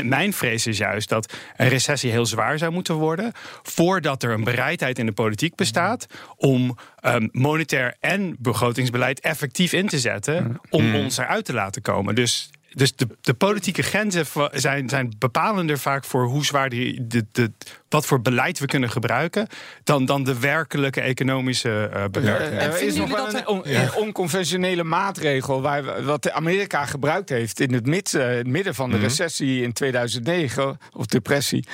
mijn 0.04 0.34
vrees 0.34 0.68
is 0.68 0.78
juist 0.78 1.10
dat 1.10 1.34
een 1.58 1.68
recessie 1.68 2.12
heel 2.12 2.26
zwaar 2.26 2.58
zou 2.58 2.72
moeten 2.72 2.96
worden. 2.96 3.32
voordat 3.64 4.24
er 4.24 4.32
een 4.32 4.44
bereidheid 4.44 5.00
in 5.00 5.06
de 5.06 5.12
politiek 5.12 5.56
bestaat. 5.56 6.06
om 6.36 6.78
um, 7.06 7.30
monetair 7.32 7.96
en 8.00 8.36
begrotingsbeleid 8.40 9.20
effectief 9.20 9.74
in 9.74 9.88
te 9.88 10.00
zetten. 10.00 10.60
om 10.70 10.86
mm. 10.86 10.96
ons 10.96 11.18
eruit 11.18 11.46
te 11.46 11.54
laten 11.54 11.82
komen. 11.82 12.16
Dus 12.16 12.50
dus 12.74 12.96
de, 12.96 13.08
de 13.22 13.34
politieke 13.34 13.82
grenzen 13.82 14.26
zijn, 14.52 14.90
zijn 14.90 15.14
bepalender 15.18 15.80
vaak 15.80 16.04
voor 16.04 16.26
hoe 16.26 16.46
zwaar 16.46 16.70
die, 16.70 17.08
de, 17.08 17.26
de, 17.32 17.52
wat 17.90 18.06
voor 18.06 18.22
beleid 18.22 18.60
we 18.60 18.66
kunnen 18.66 18.90
gebruiken, 18.90 19.48
dan, 19.84 20.06
dan 20.06 20.24
de 20.24 20.40
werkelijke 20.40 21.02
economische 21.02 21.90
uh, 21.94 22.04
bewerking. 22.12 22.62
er 22.62 22.82
is 22.82 22.96
nog 22.96 23.10
wel 23.10 23.28
een, 23.64 23.94
onconventionele 23.94 24.84
maatregel 24.84 25.62
waar, 25.62 26.04
wat 26.04 26.32
Amerika 26.32 26.86
gebruikt 26.86 27.30
heeft 27.30 27.60
in 27.60 27.74
het, 27.74 28.12
het 28.12 28.48
midden 28.48 28.76
van 28.76 28.90
de 28.90 28.96
mhm. 28.96 29.06
recessie 29.06 29.62
in 29.62 29.74
2009 29.74 30.78
of 30.94 31.06
depressie. 31.06 31.68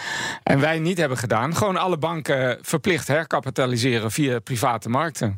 En 0.43 0.59
wij 0.59 0.79
niet 0.79 0.97
hebben 0.97 1.17
gedaan. 1.17 1.55
Gewoon 1.55 1.77
alle 1.77 1.97
banken 1.97 2.57
verplicht 2.61 3.07
herkapitaliseren 3.07 4.11
via 4.11 4.39
private 4.39 4.89
markten. 4.89 5.35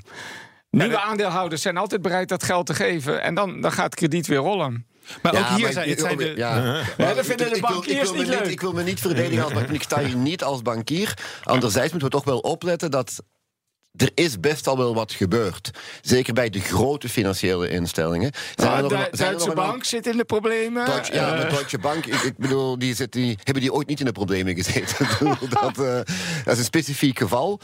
Nieuwe 0.69 0.99
aandeelhouders 0.99 1.61
zijn 1.61 1.77
altijd 1.77 2.01
bereid 2.01 2.29
dat 2.29 2.43
geld 2.43 2.65
te 2.65 2.73
geven. 2.73 3.21
En 3.21 3.35
dan, 3.35 3.61
dan 3.61 3.71
gaat 3.71 3.95
krediet 3.95 4.27
weer 4.27 4.37
rollen. 4.37 4.85
Maar 5.21 5.37
ook 5.37 5.57
hier 5.57 5.71
zijn, 5.71 5.89
het 5.89 5.99
zijn 5.99 6.17
de... 6.17 6.33
Ja. 6.35 6.83
dat 6.97 7.25
vinden 7.25 7.53
de 7.53 7.59
bankiers 7.59 8.11
niet 8.11 8.27
leuk. 8.27 8.45
Ik 8.45 8.61
wil 8.61 8.73
me 8.73 8.83
niet 8.83 8.99
verdedigen 8.99 9.43
als 9.43 9.53
bankier. 9.53 9.75
Ik 9.75 9.83
sta 9.83 9.99
hier 9.99 10.15
niet 10.15 10.43
als 10.43 10.61
bankier. 10.61 11.17
Anderzijds 11.43 11.91
moeten 11.91 12.09
we 12.09 12.15
toch 12.15 12.25
wel 12.25 12.39
opletten 12.39 12.91
dat 12.91 13.23
er 13.95 14.11
is 14.13 14.39
best 14.39 14.67
al 14.67 14.77
wel 14.77 14.93
wat 14.93 15.11
gebeurd. 15.11 15.71
Zeker 16.01 16.33
bij 16.33 16.49
de 16.49 16.59
grote 16.59 17.09
financiële 17.09 17.69
instellingen. 17.69 18.31
Zijn 18.55 18.87
de 18.87 19.07
Duitse 19.11 19.53
Bank 19.53 19.83
zit 19.83 20.07
in 20.07 20.17
de 20.17 20.25
problemen. 20.25 20.85
Ja, 21.11 21.35
de 21.35 21.47
Deutsche 21.47 21.77
Bank, 21.77 22.05
ik, 22.05 22.21
ik, 22.21 22.37
bedoel, 22.37 22.79
die, 22.79 22.95
zit, 22.95 23.11
die 23.11 23.37
hebben 23.43 23.63
die 23.63 23.73
ooit 23.73 23.87
niet 23.87 23.99
in 23.99 24.05
de 24.05 24.11
problemen 24.11 24.55
gezeten. 24.55 25.07
dat, 25.61 25.77
uh, 25.79 25.95
dat 26.43 26.53
is 26.53 26.57
een 26.57 26.63
specifiek 26.63 27.19
geval. 27.19 27.59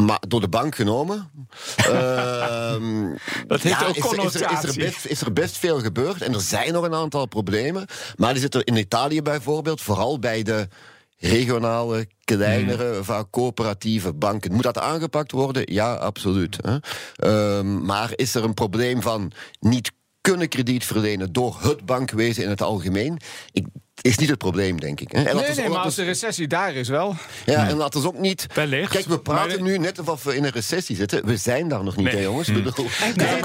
Maar 0.00 0.22
door 0.28 0.40
de 0.40 0.48
bank 0.48 0.74
genomen. 0.74 1.30
uh, 1.78 1.88
dat 3.46 3.62
heeft 3.62 3.80
ja, 3.80 3.86
ook 3.86 3.96
is, 3.96 4.34
is, 4.34 4.40
er, 4.40 4.50
is, 4.52 4.62
er 4.62 4.74
best, 4.74 5.06
is 5.06 5.20
er 5.20 5.32
best 5.32 5.56
veel 5.56 5.80
gebeurd. 5.80 6.22
En 6.22 6.34
er 6.34 6.40
zijn 6.40 6.72
nog 6.72 6.84
een 6.84 6.94
aantal 6.94 7.26
problemen. 7.26 7.86
Maar 8.16 8.32
die 8.32 8.40
zitten 8.40 8.64
in 8.64 8.76
Italië 8.76 9.22
bijvoorbeeld, 9.22 9.80
vooral 9.80 10.18
bij 10.18 10.42
de 10.42 10.68
regionale, 11.18 12.06
kleinere, 12.24 12.92
hmm. 12.92 13.04
vaak 13.04 13.26
coöperatieve 13.30 14.12
banken. 14.12 14.52
Moet 14.52 14.62
dat 14.62 14.78
aangepakt 14.78 15.32
worden? 15.32 15.72
Ja, 15.72 15.94
absoluut. 15.94 16.58
Hè. 16.60 16.76
Um, 17.58 17.84
maar 17.84 18.12
is 18.14 18.34
er 18.34 18.44
een 18.44 18.54
probleem 18.54 19.02
van 19.02 19.32
niet 19.60 19.92
kunnen 20.20 20.48
krediet 20.48 20.84
verlenen 20.84 21.32
door 21.32 21.56
het 21.60 21.84
bankwezen 21.84 22.42
in 22.42 22.48
het 22.48 22.62
algemeen? 22.62 23.18
Ik 23.52 23.66
is 24.00 24.18
niet 24.18 24.28
het 24.28 24.38
probleem, 24.38 24.80
denk 24.80 25.00
ik. 25.00 25.12
Hè? 25.12 25.22
En 25.22 25.36
nee, 25.36 25.54
nee, 25.54 25.68
maar 25.68 25.78
als 25.78 25.94
de 25.94 26.04
recessie 26.04 26.46
daar 26.46 26.74
is 26.74 26.88
wel. 26.88 27.16
Ja, 27.46 27.68
en 27.68 27.76
dat 27.76 27.94
is 27.94 28.04
ook 28.04 28.18
niet... 28.18 28.46
Wellicht. 28.54 28.90
Kijk, 28.90 29.04
we 29.04 29.18
praten 29.18 29.62
nu 29.62 29.78
net 29.78 29.98
alsof 29.98 30.22
we 30.22 30.36
in 30.36 30.44
een 30.44 30.50
recessie 30.50 30.96
zitten. 30.96 31.26
We 31.26 31.36
zijn 31.36 31.68
daar 31.68 31.84
nog 31.84 31.96
niet, 31.96 32.06
nee. 32.06 32.14
hè, 32.14 32.22
jongens? 32.22 32.48
Nee, 32.48 32.62
nee, 32.62 33.40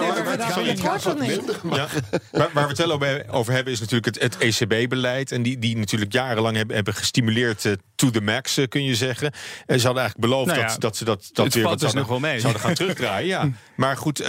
Waar 2.31 2.50
we 2.53 2.60
het 2.60 2.77
wel 2.77 3.00
over 3.27 3.53
hebben 3.53 3.74
is 3.74 3.79
natuurlijk 3.79 4.05
het, 4.05 4.22
het 4.22 4.38
ECB-beleid. 4.38 5.31
En 5.31 5.41
die, 5.41 5.60
die 5.60 5.77
natuurlijk 5.77 6.13
jarenlang 6.13 6.55
hebben, 6.55 6.75
hebben 6.75 6.93
gestimuleerd 6.93 7.65
uh, 7.65 7.74
to 7.96 8.10
the 8.10 8.22
max, 8.22 8.58
uh, 8.58 8.67
kun 8.67 8.84
je 8.84 8.96
zeggen. 8.96 9.31
En 9.65 9.79
ze 9.79 9.86
hadden 9.86 10.03
eigenlijk 10.03 10.31
beloofd 10.31 10.48
nou 10.48 10.60
ja, 10.60 10.67
dat, 10.67 10.81
dat 10.81 10.98
ze 10.98 11.05
dat, 11.05 11.29
dat 11.34 11.53
weer 11.53 11.63
wat 11.63 11.72
dus 11.72 11.81
zouden, 11.81 12.01
nog 12.01 12.10
wel 12.10 12.20
mee. 12.20 12.39
zouden 12.39 12.62
gaan 12.62 12.74
terugdraaien. 12.74 13.27
Ja. 13.27 13.50
Maar 13.75 13.98
goed, 13.98 14.22
uh, 14.22 14.27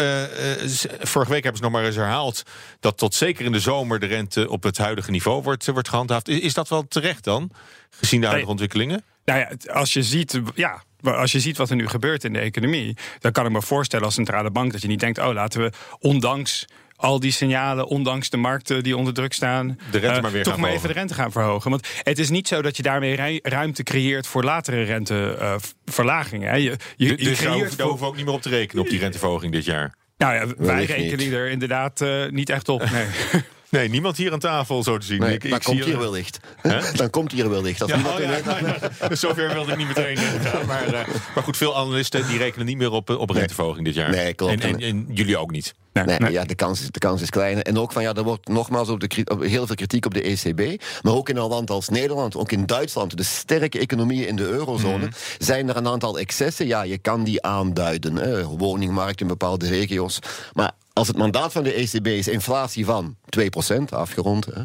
vorige 1.01 1.31
week 1.31 1.43
hebben 1.43 1.57
ze 1.57 1.63
nog 1.63 1.73
maar 1.73 1.85
eens 1.85 1.97
herhaald... 1.97 2.43
dat 2.81 2.99
tot 2.99 3.15
zeker 3.15 3.45
in 3.45 3.53
de 3.53 3.61
zomer 3.61 3.99
de 3.99 4.07
rente 4.07 4.49
op 4.49 4.63
het 4.63 4.79
huidige 4.79 5.11
niveau 5.11 5.43
wordt, 5.43 5.67
wordt 5.67 5.89
gehandhaafd. 5.89 6.12
Is, 6.23 6.39
is 6.39 6.55
dat 6.55 6.69
wel 6.69 6.89
terecht 6.89 7.25
dan, 7.25 7.51
gezien 7.91 8.21
de 8.21 8.27
huidige 8.27 8.51
ontwikkelingen? 8.51 9.05
Nou 9.25 9.39
ja, 9.39 9.73
als 9.73 9.93
je 9.93 10.03
ziet, 10.03 10.41
ja, 10.55 10.83
als 11.01 11.33
je 11.33 11.41
ziet 11.41 11.57
wat 11.57 11.71
er 11.71 11.77
nu 11.77 11.89
gebeurt 11.89 12.25
in 12.25 12.33
de 12.33 12.39
economie, 12.39 12.97
dan 13.19 13.33
kan 13.33 13.47
ik 13.47 13.53
me 13.53 13.63
voorstellen 13.63 14.05
als 14.05 14.15
centrale 14.15 14.51
bank 14.51 14.73
dat 14.73 14.83
je 14.83 14.89
niet 14.89 15.01
denkt: 15.01 15.19
oh, 15.19 15.33
laten 15.33 15.61
we 15.61 15.73
ondanks 15.99 16.67
al 16.97 17.21
die 17.21 17.33
signalen, 17.33 17.87
ondanks 17.87 18.31
de 18.31 18.37
markten 18.37 18.83
die 18.83 18.97
onder 18.97 19.15
druk 19.15 19.33
staan, 19.33 19.79
de 19.91 19.99
rente 19.99 20.21
maar 20.21 20.31
weer 20.31 20.43
toch 20.43 20.57
maar 20.57 20.71
even 20.71 20.89
de 20.89 20.95
rente 20.95 21.15
gaan 21.15 21.33
verhogen. 21.33 21.71
Want 21.71 21.89
het 22.03 22.19
is 22.19 22.31
niet 22.31 22.49
zo 22.49 22.63
dat 22.63 22.77
je 22.77 22.83
daarmee 22.83 23.41
ruimte 23.43 23.83
creëert 23.83 24.27
voor 24.27 24.45
latere 24.45 24.83
renteverlagingen. 24.83 26.55
Uh, 26.55 26.63
je, 26.63 26.77
je, 26.97 27.09
je 27.09 27.17
dus 27.17 27.39
creëert 27.39 27.77
daar 27.77 27.87
hoeven 27.87 28.05
we 28.05 28.11
ook 28.11 28.17
niet 28.17 28.25
meer 28.25 28.35
op 28.35 28.43
te 28.43 28.49
rekenen 28.49 28.85
op 28.85 28.91
die 28.91 28.99
renteverhoging 28.99 29.53
dit 29.53 29.65
jaar. 29.65 29.95
Nou 30.17 30.35
ja, 30.35 30.55
wij 30.57 30.85
rekenen 30.85 31.33
er 31.33 31.51
inderdaad 31.51 32.01
uh, 32.01 32.29
niet 32.31 32.51
echt 32.51 32.69
op. 32.69 32.91
Nee. 32.91 33.07
Nee, 33.73 33.89
niemand 33.89 34.17
hier 34.17 34.33
aan 34.33 34.39
tafel, 34.39 34.83
zo 34.83 34.99
te 34.99 35.07
zien. 35.07 35.21
Nee, 35.21 35.35
ik, 35.35 35.51
dan 35.51 35.61
komt 35.61 35.85
hier 35.85 35.99
wellicht. 35.99 36.41
Dan 36.97 37.11
komt 37.11 37.33
hier 37.33 37.51
ja, 37.51 37.51
oh, 37.51 38.21
ja, 38.21 39.15
Zover 39.17 39.53
wilde 39.53 39.73
ik 39.73 39.79
niet 39.79 39.87
meteen 39.87 40.17
gaan. 40.17 40.67
Maar, 40.67 40.87
uh, 40.87 40.93
maar 41.35 41.45
goed, 41.45 41.57
veel 41.57 41.77
analisten 41.77 42.27
die 42.27 42.39
rekenen 42.39 42.67
niet 42.67 42.77
meer 42.77 42.91
op, 42.91 43.11
op 43.11 43.31
renteverhoging 43.31 43.85
dit 43.85 43.95
jaar. 43.95 44.11
Nee, 44.11 44.35
klopt. 44.35 44.61
En, 44.61 44.81
en, 44.81 45.07
jullie 45.13 45.39
ook 45.39 45.51
niet. 45.51 45.75
Nee, 45.93 46.19
nee, 46.19 46.33
Ja, 46.33 46.45
de, 46.45 46.55
kans, 46.55 46.91
de 46.91 46.99
kans 46.99 47.23
is 47.23 47.31
klein. 47.31 47.63
En 47.63 47.79
ook 47.79 47.93
van 47.93 48.03
ja, 48.03 48.15
er 48.15 48.23
wordt 48.23 48.49
nogmaals 48.49 48.89
op 48.89 49.01
de, 49.01 49.25
op 49.25 49.43
heel 49.43 49.67
veel 49.67 49.75
kritiek 49.75 50.07
op 50.07 50.15
de 50.15 50.23
ECB. 50.23 50.83
Maar 51.03 51.15
ook 51.15 51.29
in 51.29 51.37
een 51.37 51.49
land 51.49 51.71
als 51.71 51.89
Nederland, 51.89 52.37
ook 52.37 52.53
in 52.53 52.67
Duitsland, 52.67 53.17
de 53.17 53.23
sterke 53.23 53.79
economieën 53.79 54.29
in 54.29 54.37
de 54.37 54.47
eurozone, 54.47 55.07
mhm. 55.07 55.13
zijn 55.39 55.69
er 55.69 55.77
een 55.77 55.89
aantal 55.89 56.19
excessen. 56.19 56.67
Ja, 56.67 56.83
je 56.83 56.99
kan 56.99 57.25
die 57.25 57.43
aanduiden. 57.43 58.17
Hè. 58.17 58.45
Woningmarkt 58.45 59.21
in 59.21 59.27
bepaalde 59.27 59.69
regio's. 59.69 60.19
Maar 60.53 60.73
als 60.93 61.09
het 61.09 61.17
mandaat 61.17 61.53
van 61.53 61.63
de 61.63 61.73
ECB 61.73 62.07
is 62.07 62.29
inflatie 62.29 62.85
van 62.85 63.17
2% 63.39 63.83
afgerond. 63.89 64.45
Hè, 64.45 64.63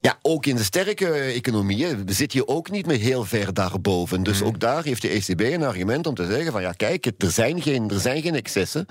ja, 0.00 0.18
ook 0.22 0.46
in 0.46 0.56
de 0.56 0.64
sterke 0.64 1.10
economieën 1.14 2.02
zit 2.06 2.32
je 2.32 2.48
ook 2.48 2.70
niet 2.70 2.86
meer 2.86 2.98
heel 2.98 3.24
ver 3.24 3.54
daarboven. 3.54 4.22
Dus 4.22 4.38
mhm. 4.38 4.46
ook 4.46 4.60
daar 4.60 4.84
heeft 4.84 5.02
de 5.02 5.08
ECB 5.08 5.40
een 5.40 5.64
argument 5.64 6.06
om 6.06 6.14
te 6.14 6.26
zeggen 6.26 6.52
van 6.52 6.62
ja, 6.62 6.72
kijk, 6.72 7.10
er 7.18 7.30
zijn 7.30 7.62
geen, 7.62 7.90
er 7.90 8.00
zijn 8.00 8.22
geen 8.22 8.34
excessen 8.34 8.86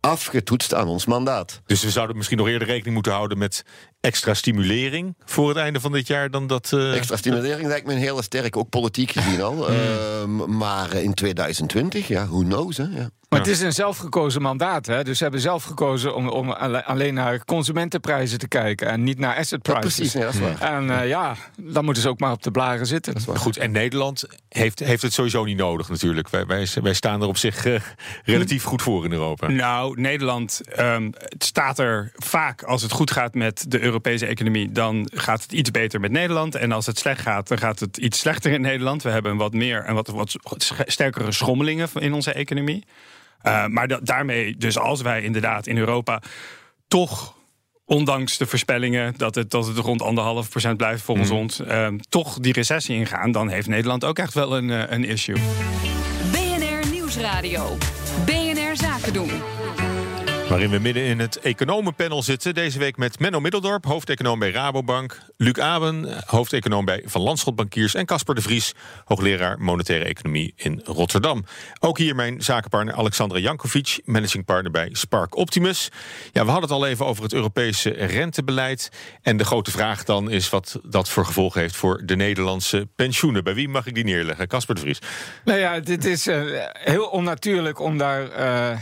afgetoetst 0.00 0.74
aan 0.74 0.88
ons 0.88 1.06
mandaat. 1.06 1.60
Dus 1.66 1.82
we 1.82 1.90
zouden 1.90 2.16
misschien 2.16 2.38
nog 2.38 2.48
eerder 2.48 2.68
rekening 2.68 2.94
moeten 2.94 3.12
houden 3.12 3.38
met 3.38 3.64
extra 4.00 4.34
stimulering 4.34 5.16
voor 5.24 5.48
het 5.48 5.58
einde 5.58 5.80
van 5.80 5.92
dit 5.92 6.06
jaar 6.06 6.30
dan 6.30 6.46
dat. 6.46 6.70
Uh... 6.74 6.96
Extra 6.96 7.16
stimulering 7.16 7.68
lijkt 7.68 7.86
me 7.86 7.92
een 7.92 7.98
hele 7.98 8.22
sterk, 8.22 8.56
ook 8.56 8.68
politiek 8.68 9.10
gezien 9.10 9.42
al. 9.42 9.66
Hmm. 9.66 10.40
Uh, 10.40 10.46
maar 10.46 10.94
in 10.94 11.14
2020, 11.14 12.08
ja, 12.08 12.26
who 12.26 12.42
knows, 12.42 12.76
hè? 12.76 12.84
Ja. 12.84 13.10
Maar 13.28 13.38
het 13.38 13.48
is 13.48 13.60
een 13.60 13.72
zelfgekozen 13.72 14.42
mandaat. 14.42 14.86
Hè? 14.86 15.04
Dus 15.04 15.16
ze 15.16 15.22
hebben 15.22 15.40
zelf 15.40 15.64
gekozen 15.64 16.14
om, 16.14 16.28
om 16.28 16.50
alleen 16.50 17.14
naar 17.14 17.44
consumentenprijzen 17.44 18.38
te 18.38 18.48
kijken 18.48 18.88
en 18.88 19.02
niet 19.02 19.18
naar 19.18 19.36
asset 19.36 19.62
prices. 19.62 19.74
Ja, 19.74 19.80
precies, 19.80 20.14
nee, 20.14 20.24
dat 20.24 20.34
is 20.34 20.40
waar. 20.40 20.60
En 20.60 20.84
uh, 20.84 21.08
ja, 21.08 21.36
dan 21.56 21.84
moeten 21.84 22.02
ze 22.02 22.08
ook 22.08 22.20
maar 22.20 22.32
op 22.32 22.42
de 22.42 22.50
blaren 22.50 22.86
zitten. 22.86 23.14
Goed, 23.36 23.56
en 23.56 23.70
Nederland 23.70 24.24
heeft, 24.48 24.78
heeft 24.78 25.02
het 25.02 25.12
sowieso 25.12 25.44
niet 25.44 25.56
nodig 25.56 25.88
natuurlijk. 25.88 26.28
Wij, 26.28 26.46
wij, 26.46 26.66
wij 26.82 26.94
staan 26.94 27.22
er 27.22 27.28
op 27.28 27.36
zich 27.36 27.64
uh, 27.64 27.80
relatief 28.24 28.64
goed 28.64 28.82
voor 28.82 29.04
in 29.04 29.12
Europa. 29.12 29.48
Nou, 29.48 30.00
Nederland 30.00 30.60
um, 30.78 31.12
staat 31.38 31.78
er 31.78 32.12
vaak 32.16 32.62
als 32.62 32.82
het 32.82 32.92
goed 32.92 33.10
gaat 33.10 33.34
met 33.34 33.64
de 33.68 33.80
Europese 33.80 34.26
economie, 34.26 34.72
dan 34.72 35.10
gaat 35.14 35.42
het 35.42 35.52
iets 35.52 35.70
beter 35.70 36.00
met 36.00 36.10
Nederland. 36.10 36.54
En 36.54 36.72
als 36.72 36.86
het 36.86 36.98
slecht 36.98 37.20
gaat, 37.20 37.48
dan 37.48 37.58
gaat 37.58 37.80
het 37.80 37.96
iets 37.96 38.18
slechter 38.18 38.52
in 38.52 38.60
Nederland. 38.60 39.02
We 39.02 39.10
hebben 39.10 39.36
wat 39.36 39.52
meer 39.52 39.84
en 39.84 39.94
wat, 39.94 40.08
wat 40.08 40.38
sterkere 40.86 41.32
schommelingen 41.32 41.88
in 41.94 42.12
onze 42.12 42.32
economie. 42.32 42.84
Uh, 43.42 43.66
maar 43.66 44.04
daarmee, 44.04 44.56
dus 44.56 44.78
als 44.78 45.02
wij 45.02 45.22
inderdaad 45.22 45.66
in 45.66 45.78
Europa 45.78 46.22
toch 46.88 47.36
ondanks 47.84 48.38
de 48.38 48.46
voorspellingen 48.46 49.14
dat 49.16 49.34
het, 49.34 49.50
dat 49.50 49.66
het 49.66 49.76
rond 49.76 50.02
anderhalf 50.02 50.48
procent 50.48 50.76
blijft 50.76 51.02
volgens 51.02 51.30
mm. 51.30 51.36
ons, 51.36 51.60
uh, 51.60 51.88
toch 52.08 52.38
die 52.38 52.52
recessie 52.52 52.96
ingaan, 52.96 53.32
dan 53.32 53.48
heeft 53.48 53.68
Nederland 53.68 54.04
ook 54.04 54.18
echt 54.18 54.34
wel 54.34 54.56
een, 54.56 54.68
uh, 54.68 54.82
een 54.88 55.04
issue. 55.04 55.36
BNR 56.32 56.90
Nieuwsradio. 56.90 57.76
BNR 58.24 58.76
Zaken 58.76 59.12
doen. 59.12 59.57
Waarin 60.48 60.70
we 60.70 60.78
midden 60.78 61.02
in 61.02 61.18
het 61.18 61.40
economenpanel 61.40 62.22
zitten. 62.22 62.54
Deze 62.54 62.78
week 62.78 62.96
met 62.96 63.18
Menno 63.18 63.40
Middeldorp, 63.40 63.84
hoofdeconoom 63.84 64.38
bij 64.38 64.50
Rabobank. 64.50 65.18
Luc 65.36 65.58
Aben, 65.58 66.22
hoofdeconoom 66.26 66.84
bij 66.84 67.02
Van 67.04 67.22
Landschot 67.22 67.56
Bankiers. 67.56 67.94
En 67.94 68.06
Casper 68.06 68.34
de 68.34 68.40
Vries, 68.40 68.74
hoogleraar 69.04 69.60
monetaire 69.60 70.04
economie 70.04 70.52
in 70.56 70.80
Rotterdam. 70.84 71.44
Ook 71.80 71.98
hier 71.98 72.14
mijn 72.14 72.42
zakenpartner 72.42 72.94
Alexandra 72.94 73.38
Jankovic, 73.38 74.00
managing 74.04 74.44
partner 74.44 74.72
bij 74.72 74.88
Spark 74.92 75.36
Optimus. 75.36 75.90
Ja, 76.32 76.44
we 76.44 76.50
hadden 76.50 76.68
het 76.68 76.78
al 76.78 76.86
even 76.86 77.06
over 77.06 77.22
het 77.22 77.32
Europese 77.32 77.90
rentebeleid. 77.90 78.90
En 79.22 79.36
de 79.36 79.44
grote 79.44 79.70
vraag 79.70 80.04
dan 80.04 80.30
is 80.30 80.48
wat 80.48 80.80
dat 80.82 81.08
voor 81.08 81.24
gevolg 81.24 81.54
heeft 81.54 81.76
voor 81.76 82.02
de 82.04 82.16
Nederlandse 82.16 82.88
pensioenen. 82.96 83.44
Bij 83.44 83.54
wie 83.54 83.68
mag 83.68 83.86
ik 83.86 83.94
die 83.94 84.04
neerleggen? 84.04 84.48
Casper 84.48 84.74
de 84.74 84.80
Vries. 84.80 84.98
Nou 85.44 85.58
ja, 85.58 85.80
dit 85.80 86.04
is 86.04 86.26
uh, 86.26 86.64
heel 86.72 87.06
onnatuurlijk 87.06 87.80
om 87.80 87.98
daar. 87.98 88.38
Uh 88.38 88.78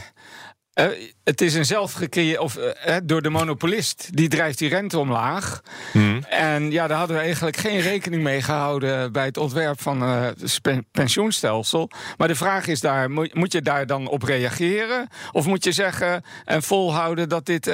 uh, 0.79 0.85
het 1.23 1.41
is 1.41 1.53
een 1.53 1.65
zelfgecreëerd, 1.65 2.39
of 2.39 2.57
uh, 2.57 2.95
door 3.03 3.21
de 3.21 3.29
monopolist, 3.29 4.09
die 4.11 4.27
drijft 4.27 4.57
die 4.57 4.69
rente 4.69 4.99
omlaag. 4.99 5.61
Hmm. 5.91 6.23
En 6.23 6.71
ja, 6.71 6.87
daar 6.87 6.97
hadden 6.97 7.15
we 7.15 7.21
eigenlijk 7.21 7.57
geen 7.57 7.79
rekening 7.79 8.23
mee 8.23 8.41
gehouden 8.41 9.11
bij 9.11 9.25
het 9.25 9.37
ontwerp 9.37 9.81
van 9.81 10.03
uh, 10.03 10.21
het 10.21 10.61
pensioenstelsel. 10.91 11.89
Maar 12.17 12.27
de 12.27 12.35
vraag 12.35 12.67
is 12.67 12.79
daar, 12.79 13.11
moet 13.11 13.51
je 13.51 13.61
daar 13.61 13.85
dan 13.85 14.07
op 14.07 14.23
reageren? 14.23 15.07
Of 15.31 15.45
moet 15.45 15.63
je 15.63 15.71
zeggen 15.71 16.23
en 16.45 16.63
volhouden 16.63 17.29
dat 17.29 17.45
dit 17.45 17.71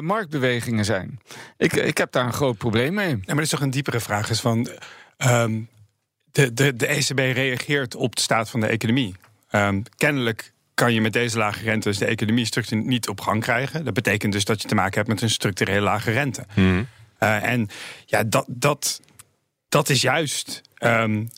marktbewegingen 0.00 0.84
zijn? 0.84 1.20
Ik, 1.56 1.72
ik 1.72 1.98
heb 1.98 2.12
daar 2.12 2.26
een 2.26 2.32
groot 2.32 2.58
probleem 2.58 2.94
mee. 2.94 3.08
Ja, 3.08 3.16
maar 3.26 3.34
dat 3.34 3.44
is 3.44 3.50
toch 3.50 3.60
een 3.60 3.70
diepere 3.70 4.00
vraag, 4.00 4.30
is 4.30 4.40
van... 4.40 4.68
Um, 5.26 5.68
de, 6.32 6.52
de, 6.52 6.76
de 6.76 6.86
ECB 6.86 7.18
reageert 7.18 7.94
op 7.94 8.16
de 8.16 8.22
staat 8.22 8.50
van 8.50 8.60
de 8.60 8.66
economie. 8.66 9.14
Um, 9.50 9.82
kennelijk 9.96 10.52
kan 10.76 10.94
je 10.94 11.00
met 11.00 11.12
deze 11.12 11.38
lage 11.38 11.64
rente 11.64 11.98
de 11.98 12.04
economie 12.04 12.44
structureel 12.44 12.84
niet 12.84 13.08
op 13.08 13.20
gang 13.20 13.42
krijgen. 13.42 13.84
Dat 13.84 13.94
betekent 13.94 14.32
dus 14.32 14.44
dat 14.44 14.62
je 14.62 14.68
te 14.68 14.74
maken 14.74 14.94
hebt 14.94 15.08
met 15.08 15.22
een 15.22 15.30
structureel 15.30 15.82
lage 15.82 16.10
rente. 16.10 16.46
Mhm. 16.54 16.82
Eh, 17.18 17.42
en 17.42 17.68
ja, 18.04 18.24
dat, 18.24 18.44
dat, 18.48 19.00
dat 19.68 19.88
is 19.88 20.00
juist 20.00 20.62
um, 20.78 21.30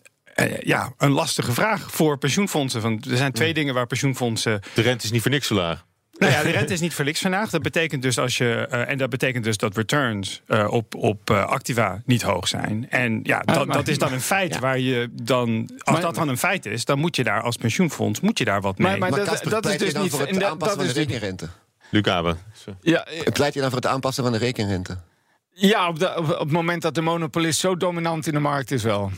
ja, 0.61 0.93
een 0.97 1.11
lastige 1.11 1.53
vraag 1.53 1.93
voor 1.93 2.19
pensioenfondsen. 2.19 2.81
Want 2.81 3.07
er 3.07 3.17
zijn 3.17 3.33
twee 3.33 3.55
dingen 3.55 3.75
waar 3.75 3.87
pensioenfondsen. 3.87 4.61
De 4.75 4.83
rente 4.83 5.05
is 5.05 5.11
niet 5.11 5.23
voor 5.23 5.31
niks 5.31 5.47
zo 5.47 5.55
laag. 5.55 5.87
Nou 6.19 6.33
ja, 6.33 6.43
de 6.43 6.51
rente 6.51 6.73
is 6.73 6.81
niet 6.81 6.95
verliks 6.95 7.21
vandaag. 7.21 7.51
Dat 7.51 7.63
betekent 7.63 8.03
dus 8.03 8.19
als 8.19 8.37
je. 8.37 8.69
Uh, 8.73 8.89
en 8.89 8.99
dat 8.99 9.11
betekent 9.11 9.45
dus 9.45 9.57
dat 9.57 9.77
returns 9.77 10.43
uh, 10.47 10.71
op, 10.71 10.95
op 10.95 11.31
uh, 11.31 11.45
activa 11.45 12.03
niet 12.05 12.23
hoog 12.23 12.49
zijn. 12.49 12.91
En 12.91 13.21
ja, 13.23 13.41
dat, 13.41 13.67
maar, 13.67 13.77
dat 13.77 13.89
is 13.89 13.99
dan 13.99 14.13
een 14.13 14.21
feit 14.21 14.55
ja. 14.55 14.61
waar 14.61 14.79
je 14.79 15.09
dan. 15.13 15.71
Als 15.79 15.95
maar, 15.95 16.01
dat 16.01 16.15
dan 16.15 16.29
een 16.29 16.39
feit 16.39 16.67
is, 16.67 16.85
dan 16.85 16.99
moet 16.99 17.17
je 17.17 17.25
daar 17.25 17.43
als 17.43 17.57
pensioenfonds 17.57 18.21
moet 18.21 18.39
je 18.39 18.45
daar 18.45 18.61
wat 18.61 18.79
mee. 18.79 18.97
Maar, 18.97 19.11
dat, 19.11 19.43
dat 19.49 19.67
is 19.67 19.79
dus 19.79 19.95
niet 19.95 20.11
voor 20.11 20.21
het 20.21 20.43
aanpassen 20.43 20.79
van 20.79 20.87
de 20.87 20.93
rekenrente. 20.93 21.49
Luc 21.91 22.07
Aben. 22.07 22.39
Ja, 22.81 23.07
pleit 23.33 23.55
je 23.55 23.61
dan 23.61 23.71
voor 23.71 23.79
het 23.79 23.89
aanpassen 23.89 24.25
van 24.25 24.33
de 24.33 24.39
rekenrente? 24.39 24.99
Ja, 25.53 25.89
op, 25.89 25.99
de, 25.99 26.17
op, 26.17 26.39
het 26.39 26.51
moment 26.51 26.83
dat 26.83 26.95
de 26.95 27.01
monopolist 27.01 27.61
zo 27.61 27.77
dominant 27.77 28.27
in 28.27 28.33
de 28.33 28.39
markt 28.39 28.71
is 28.71 28.83
wel. 28.83 29.11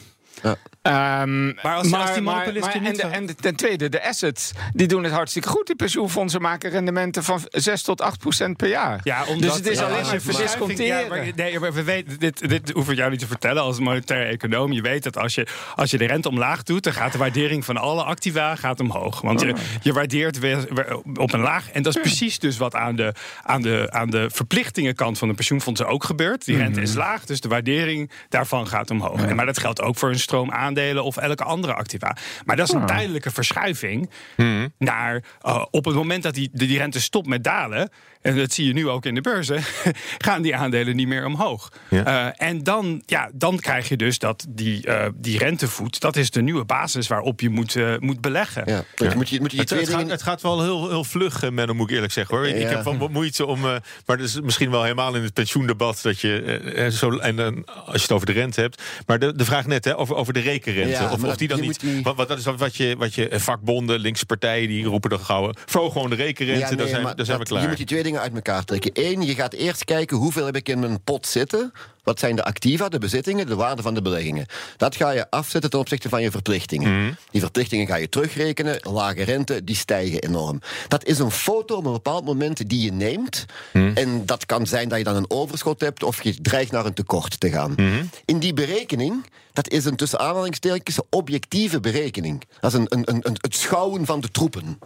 Ja. 0.42 0.57
Um, 0.83 1.55
maar 1.63 1.75
als, 1.75 1.89
maar, 1.89 2.01
als 2.01 2.13
die 2.13 2.23
monopolisten 2.23 2.83
maar, 2.83 2.93
en, 2.93 3.13
en, 3.13 3.37
ten 3.37 3.57
tweede, 3.57 3.89
de 3.89 4.09
assets, 4.09 4.53
die 4.73 4.87
doen 4.87 5.03
het 5.03 5.13
hartstikke 5.13 5.49
goed. 5.49 5.67
Die 5.67 5.77
pensioenfondsen 5.77 6.41
maken 6.41 6.71
rendementen 6.71 7.25
van 7.25 7.41
6 7.51 7.83
tot 7.83 8.01
8 8.01 8.19
procent 8.19 8.57
per 8.57 8.69
jaar. 8.69 9.01
Ja, 9.03 9.25
omdat, 9.25 9.43
dus 9.43 9.55
het 9.55 9.67
is 9.67 9.79
ja, 9.79 9.85
alleen 9.85 10.07
maar 10.07 10.21
verdisconteren. 10.21 11.03
Ja, 11.03 11.09
maar, 11.09 11.27
nee, 11.37 11.61
we 11.61 11.83
weten, 11.83 12.19
dit, 12.19 12.49
dit 12.49 12.71
hoef 12.71 12.91
ik 12.91 12.97
jou 12.97 13.11
niet 13.11 13.19
te 13.19 13.27
vertellen 13.27 13.63
als 13.63 13.79
monetair 13.79 14.27
econoom. 14.27 14.73
Je 14.73 14.83
weet 14.83 15.03
dat 15.03 15.17
als 15.17 15.35
je, 15.35 15.47
als 15.75 15.91
je 15.91 15.99
de 15.99 16.07
rente 16.07 16.29
omlaag 16.29 16.63
doet, 16.63 16.85
dan 16.85 16.93
gaat 16.93 17.13
de 17.13 17.19
waardering 17.19 17.65
van 17.65 17.77
alle 17.77 18.03
activa 18.03 18.57
gaat 18.57 18.81
omhoog. 18.81 19.21
Want 19.21 19.41
je, 19.41 19.53
oh. 19.53 19.59
je 19.83 19.93
waardeert 19.93 20.39
weer, 20.39 20.69
op 21.15 21.33
een 21.33 21.41
laag. 21.41 21.71
En 21.71 21.83
dat 21.83 21.97
is 21.97 22.03
precies 22.03 22.39
dus 22.39 22.57
wat 22.57 22.75
aan 22.75 22.97
de, 22.97 23.15
aan 23.43 23.63
de, 23.63 23.87
aan 23.91 24.11
de 24.11 24.29
verplictingenkant 24.33 25.19
van 25.19 25.29
de 25.29 25.35
pensioenfondsen 25.35 25.87
ook 25.87 26.05
gebeurt. 26.05 26.45
Die 26.45 26.57
rente 26.57 26.81
is 26.81 26.91
mhm. 26.91 26.99
laag, 26.99 27.25
dus 27.25 27.41
de 27.41 27.49
waardering 27.49 28.11
daarvan 28.29 28.69
gaat 28.69 28.91
omhoog. 28.91 29.35
Maar 29.35 29.47
dat 29.47 29.59
geldt 29.59 29.81
ook 29.81 29.97
voor 29.97 30.09
een 30.09 30.19
stroom 30.19 30.51
aan 30.51 30.70
aandelen 30.71 31.05
of 31.05 31.17
elke 31.17 31.45
andere 31.45 31.75
activa. 31.75 32.17
Maar 32.45 32.57
dat 32.57 32.69
is 32.69 32.75
een 32.75 32.81
ah. 32.81 32.87
tijdelijke 32.87 33.31
verschuiving 33.31 34.11
hmm. 34.37 34.73
naar 34.79 35.25
uh, 35.47 35.65
op 35.71 35.85
het 35.85 35.95
moment 35.95 36.23
dat 36.23 36.35
die, 36.35 36.50
die 36.53 36.79
rente 36.79 37.00
stopt 37.00 37.27
met 37.27 37.45
dalen, 37.45 37.91
en 38.21 38.37
dat 38.37 38.53
zie 38.53 38.67
je 38.67 38.73
nu 38.73 38.89
ook 38.89 39.07
in 39.07 39.15
de 39.15 39.21
beurzen, 39.21 39.62
gaan 40.27 40.43
die 40.43 40.57
aandelen 40.57 40.97
niet 40.97 41.07
meer 41.07 41.27
omhoog. 41.27 41.73
Uh, 41.91 42.43
en 42.43 42.62
dan, 42.62 43.03
ja, 43.07 43.31
dan 43.33 43.59
krijg 43.59 43.89
je 43.89 43.97
dus 43.97 44.19
dat 44.19 44.47
die, 44.49 44.87
uh, 44.87 45.07
die 45.15 45.39
rentevoet, 45.39 46.00
dat 46.00 46.17
is 46.17 46.31
de 46.31 46.43
nieuwe 46.43 46.65
basis 46.65 47.07
waarop 47.07 47.41
je 47.41 47.49
moet, 47.49 47.75
uh, 47.75 47.99
moet 47.99 48.21
beleggen. 48.21 48.62
Ja. 48.67 48.85
ja. 48.95 49.15
Moet 49.15 49.29
je, 49.29 49.41
moet 49.41 49.53
je 49.53 49.59
het, 49.59 49.71
het, 49.71 49.89
gaat, 49.89 50.11
het, 50.11 50.23
gaat, 50.23 50.43
wel 50.43 50.62
heel, 50.62 50.89
heel 50.89 51.05
vlug, 51.05 51.50
Menno, 51.50 51.75
moet 51.75 51.89
ik 51.89 51.95
eerlijk 51.95 52.12
zeggen 52.12 52.37
hoor. 52.37 52.47
Ik 52.47 52.69
heb 52.69 52.85
wel 52.85 53.09
moeite 53.09 53.47
om, 53.47 53.61
maar 53.61 53.83
dat 54.05 54.21
is 54.21 54.41
misschien 54.41 54.71
wel 54.71 54.83
helemaal 54.83 55.15
in 55.15 55.23
het 55.23 55.33
pensioendebat 55.33 56.03
dat 56.03 56.21
je 56.21 56.89
zo, 56.93 57.19
en 57.19 57.65
als 57.65 57.97
je 57.97 58.03
het 58.03 58.12
over 58.12 58.27
de 58.27 58.33
rente 58.33 58.61
hebt. 58.61 58.83
Maar 59.07 59.19
de, 59.19 59.35
de 59.35 59.45
vraag 59.45 59.67
net 59.67 59.85
hè, 59.85 59.99
over, 59.99 60.15
over 60.15 60.33
de 60.33 60.41
rekenrente. 60.41 61.09
of, 61.12 61.25
of 61.25 61.37
die 61.37 61.49
dan 61.49 61.61
niet. 61.61 62.03
Wat, 62.03 62.17
wat, 62.17 62.29
dat 62.29 62.39
is 62.39 62.45
wat 62.45 62.77
je, 62.77 62.97
wat 62.99 63.15
je 63.15 63.29
vakbonden, 63.33 63.99
linkse 63.99 64.27
partijen, 64.27 64.69
die 64.69 64.85
roepen 64.85 65.11
er 65.11 65.19
gauw. 65.19 65.53
Verhoog 65.67 65.93
gewoon 65.93 66.11
de 66.11 66.17
rekenrente, 66.17 66.77
daar 66.77 66.89
zijn, 66.89 67.03
daar 67.03 67.27
zijn 67.27 67.39
we 67.39 67.45
klaar. 67.45 67.62
Je 67.62 67.69
moet 67.69 67.77
die 67.77 67.87
twee 67.87 68.03
dingen 68.11 68.25
uit 68.25 68.35
elkaar 68.35 68.64
trekken. 68.64 68.90
Eén, 68.95 69.23
je 69.23 69.35
gaat 69.35 69.52
eerst 69.52 69.85
kijken 69.85 70.17
hoeveel 70.17 70.45
heb 70.45 70.57
ik 70.57 70.69
in 70.69 70.79
mijn 70.79 71.02
pot 71.02 71.26
zitten. 71.26 71.73
Wat 72.02 72.19
zijn 72.19 72.37
de 72.37 72.45
activa, 72.45 72.88
de 72.88 72.99
bezittingen, 72.99 73.47
de 73.47 73.55
waarde 73.55 73.83
van 73.83 73.95
de 73.95 74.02
beleggingen? 74.02 74.47
Dat 74.76 74.97
ga 74.97 75.11
je 75.11 75.31
afzetten 75.31 75.71
ten 75.71 75.79
opzichte 75.79 76.09
van 76.09 76.23
je 76.23 76.31
verplichtingen. 76.31 77.05
Mhm. 77.05 77.12
Die 77.31 77.40
verplichtingen 77.40 77.87
ga 77.87 77.97
je 77.97 78.09
terugrekenen. 78.09 78.79
Lage 78.83 79.23
rente, 79.23 79.64
die 79.64 79.76
stijgen 79.76 80.21
enorm. 80.21 80.61
Dat 80.88 81.05
is 81.05 81.19
een 81.19 81.31
foto 81.31 81.76
op 81.76 81.87
een 81.87 81.93
bepaald 81.93 82.25
moment 82.25 82.69
die 82.69 82.85
je 82.85 82.93
neemt. 82.93 83.47
Mhm. 83.73 83.90
En 83.95 84.26
dat 84.26 84.47
kan 84.47 84.67
zijn 84.67 84.88
dat 84.88 84.99
je 84.99 85.05
dan 85.05 85.17
een 85.17 85.31
overschot 85.31 85.81
hebt 85.81 86.02
of 86.02 86.23
je 86.23 86.40
dreigt 86.40 86.73
naar 86.73 86.87
een 86.87 86.95
tekort 86.95 87.40
te 87.40 87.50
gaan. 87.50 87.73
Mhm. 87.76 88.05
In 88.25 88.38
die 88.38 88.55
berekening, 88.55 89.25
dat 89.52 89.69
is 89.69 89.85
een 89.85 89.97
tussen 89.97 90.19
aanhalingstekens 90.19 90.99
objectieve 91.11 91.81
berekening. 91.81 92.43
Dat 92.61 92.73
is 92.73 92.79
een, 92.79 92.87
een, 92.88 93.26
een, 93.26 93.37
het 93.40 93.55
schouwen 93.55 94.07
van 94.07 94.21
de 94.21 94.31
troepen. 94.31 94.79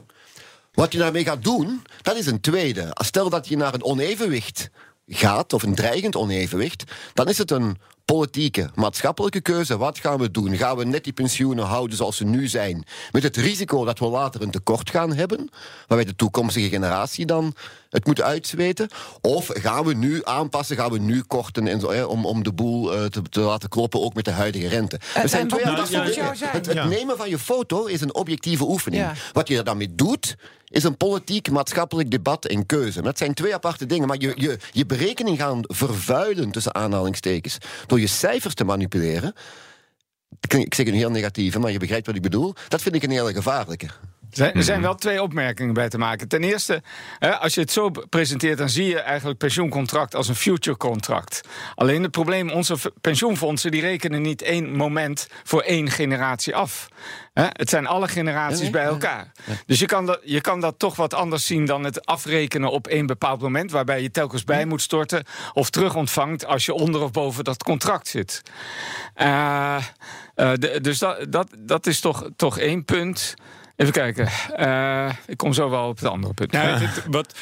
Wat 0.75 0.93
je 0.93 0.99
daarmee 0.99 1.25
gaat 1.25 1.43
doen, 1.43 1.83
dat 2.03 2.17
is 2.17 2.27
een 2.27 2.41
tweede. 2.41 2.89
Stel 2.93 3.31
dat 3.31 3.49
je 3.49 3.57
naar 3.57 3.75
een 3.75 3.85
onevenwicht 3.85 4.71
gaat, 5.07 5.53
of 5.53 5.63
een 5.63 5.75
dreigend 5.75 6.17
onevenwicht, 6.17 6.85
dan 7.13 7.29
is 7.29 7.39
het 7.39 7.51
een 7.51 7.79
politieke, 8.05 8.71
maatschappelijke 8.75 9.41
keuze. 9.41 9.77
Wat 9.77 9.99
gaan 9.99 10.19
we 10.19 10.31
doen? 10.31 10.57
Gaan 10.57 10.77
we 10.77 10.85
net 10.85 11.05
die 11.05 11.13
pensioenen 11.13 11.65
houden 11.65 11.97
zoals 11.97 12.17
ze 12.17 12.25
nu 12.25 12.49
zijn? 12.49 12.85
Met 13.13 13.23
het 13.23 13.37
risico 13.37 13.85
dat 13.85 13.99
we 13.99 14.07
later 14.07 14.43
een 14.43 14.51
tekort 14.51 14.91
gaan 14.91 15.15
hebben, 15.15 15.51
waarbij 15.87 16.07
de 16.07 16.17
toekomstige 16.17 16.69
generatie 16.69 17.27
dan 17.27 17.55
het 17.91 18.07
moet 18.07 18.21
uitzweten? 18.21 18.89
Of 19.21 19.51
gaan 19.53 19.85
we 19.85 19.95
nu 19.95 20.21
aanpassen, 20.25 20.77
gaan 20.77 20.91
we 20.91 20.99
nu 20.99 21.23
korten 21.23 21.67
en 21.67 21.81
zo, 21.81 21.91
hè, 21.91 22.05
om, 22.05 22.27
om 22.27 22.43
de 22.43 22.53
boel 22.53 22.95
uh, 22.95 23.05
te, 23.05 23.23
te, 23.23 23.41
laten 23.41 23.69
kloppen, 23.69 24.03
ook 24.03 24.15
met 24.15 24.25
de 24.25 24.31
huidige 24.31 24.69
rente? 24.69 24.97
Er 25.15 25.23
eh, 25.23 25.29
zijn 25.29 25.49
twee 25.49 25.65
het, 25.65 26.67
het 26.67 26.89
nemen 26.89 27.17
van 27.17 27.29
je 27.29 27.39
foto 27.39 27.85
is 27.85 28.01
een 28.01 28.15
objectieve 28.15 28.65
oefening. 28.65 29.07
Wat 29.33 29.49
je 29.49 29.57
er 29.57 29.65
dan 29.65 29.77
mee 29.77 29.95
doet, 29.95 30.37
is 30.75 30.85
een 30.85 30.97
politiek, 30.97 31.51
maatschappelijk 31.51 32.11
debat 32.11 32.45
en 32.45 32.67
keuze. 32.67 33.03
Dat 33.03 33.19
zijn 33.19 33.35
twee 33.35 33.55
aparte 33.55 33.87
dingen. 33.87 34.09
Maar 34.09 34.21
je, 34.21 34.33
je, 34.37 34.59
je 34.73 34.87
berekening 34.87 35.39
gaan 35.39 35.61
vervuilen, 35.63 36.51
tussen 36.51 36.75
aanhalingstekens, 36.75 37.59
door 37.87 38.01
je 38.01 38.07
cijfers 38.07 38.55
te 38.55 38.65
manipuleren. 38.65 39.35
Ik 40.49 40.75
zeg 40.75 40.87
het 40.87 40.95
heel 40.95 41.11
negatief, 41.11 41.59
maar 41.59 41.73
je 41.73 41.79
begrijpt 41.79 42.07
wat 42.07 42.17
ik 42.17 42.23
bedoel. 42.23 42.55
Dat 42.69 42.83
vind 42.83 42.95
ik 42.95 43.03
een 43.03 43.11
hele 43.11 43.33
gevaarlijke. 43.33 43.87
Er 44.39 44.63
zijn 44.63 44.81
wel 44.81 44.95
twee 44.95 45.23
opmerkingen 45.23 45.75
bij 45.75 45.89
te 45.89 45.99
maken. 45.99 46.29
Ten 46.29 46.43
eerste, 46.43 46.83
als 47.41 47.55
je 47.55 47.61
het 47.61 47.73
zo 47.73 47.91
presenteert, 48.09 48.59
dan 48.59 48.69
zie 48.69 48.87
je 48.87 49.01
eigenlijk 49.01 49.39
pensioencontract 49.39 50.15
als 50.15 50.29
een 50.29 50.35
future 50.35 50.77
contract. 50.77 51.41
Alleen 51.75 52.03
het 52.03 52.11
probleem, 52.11 52.51
onze 52.51 52.77
pensioenfondsen 53.01 53.71
die 53.71 53.81
rekenen 53.81 54.23
niet 54.23 54.43
één 54.43 54.77
moment 54.77 55.29
voor 55.43 55.61
één 55.61 55.91
generatie 55.91 56.57
af. 56.57 56.89
Het 57.35 57.69
zijn 57.69 57.87
alle 57.87 58.09
generaties 58.09 58.71
bij 58.71 58.85
elkaar. 58.85 59.33
Dus 59.67 59.79
je 59.79 59.87
kan, 59.87 60.07
dat, 60.07 60.21
je 60.25 60.41
kan 60.41 60.61
dat 60.61 60.79
toch 60.79 60.97
wat 60.97 61.15
anders 61.15 61.47
zien 61.47 61.65
dan 61.65 61.85
het 61.85 62.07
afrekenen 62.07 62.71
op 62.71 62.87
één 62.87 63.07
bepaald 63.07 63.41
moment, 63.41 63.71
waarbij 63.71 64.03
je 64.03 64.11
telkens 64.11 64.45
bij 64.45 64.65
moet 64.65 64.83
storten 64.83 65.25
of 65.53 65.71
terug 65.71 65.95
ontvangt 65.95 66.47
als 66.47 66.65
je 66.65 66.75
onder 66.75 67.03
of 67.03 67.11
boven 67.11 67.45
dat 67.45 67.63
contract 67.63 68.09
zit. 68.09 68.43
Uh, 69.17 69.77
uh, 70.37 70.53
dus 70.81 70.99
dat, 70.99 71.27
dat, 71.29 71.49
dat 71.59 71.87
is 71.87 72.01
toch, 72.01 72.29
toch 72.37 72.59
één 72.59 72.85
punt. 72.85 73.35
Even 73.77 73.93
kijken. 73.93 74.29
Uh, 74.59 75.11
ik 75.27 75.37
kom 75.37 75.53
zo 75.53 75.71
wel 75.71 75.89
op 75.89 75.97
het 75.99 76.09
andere 76.09 76.35
punt. 76.35 76.53
Nou, 76.53 76.89
wat, 77.11 77.39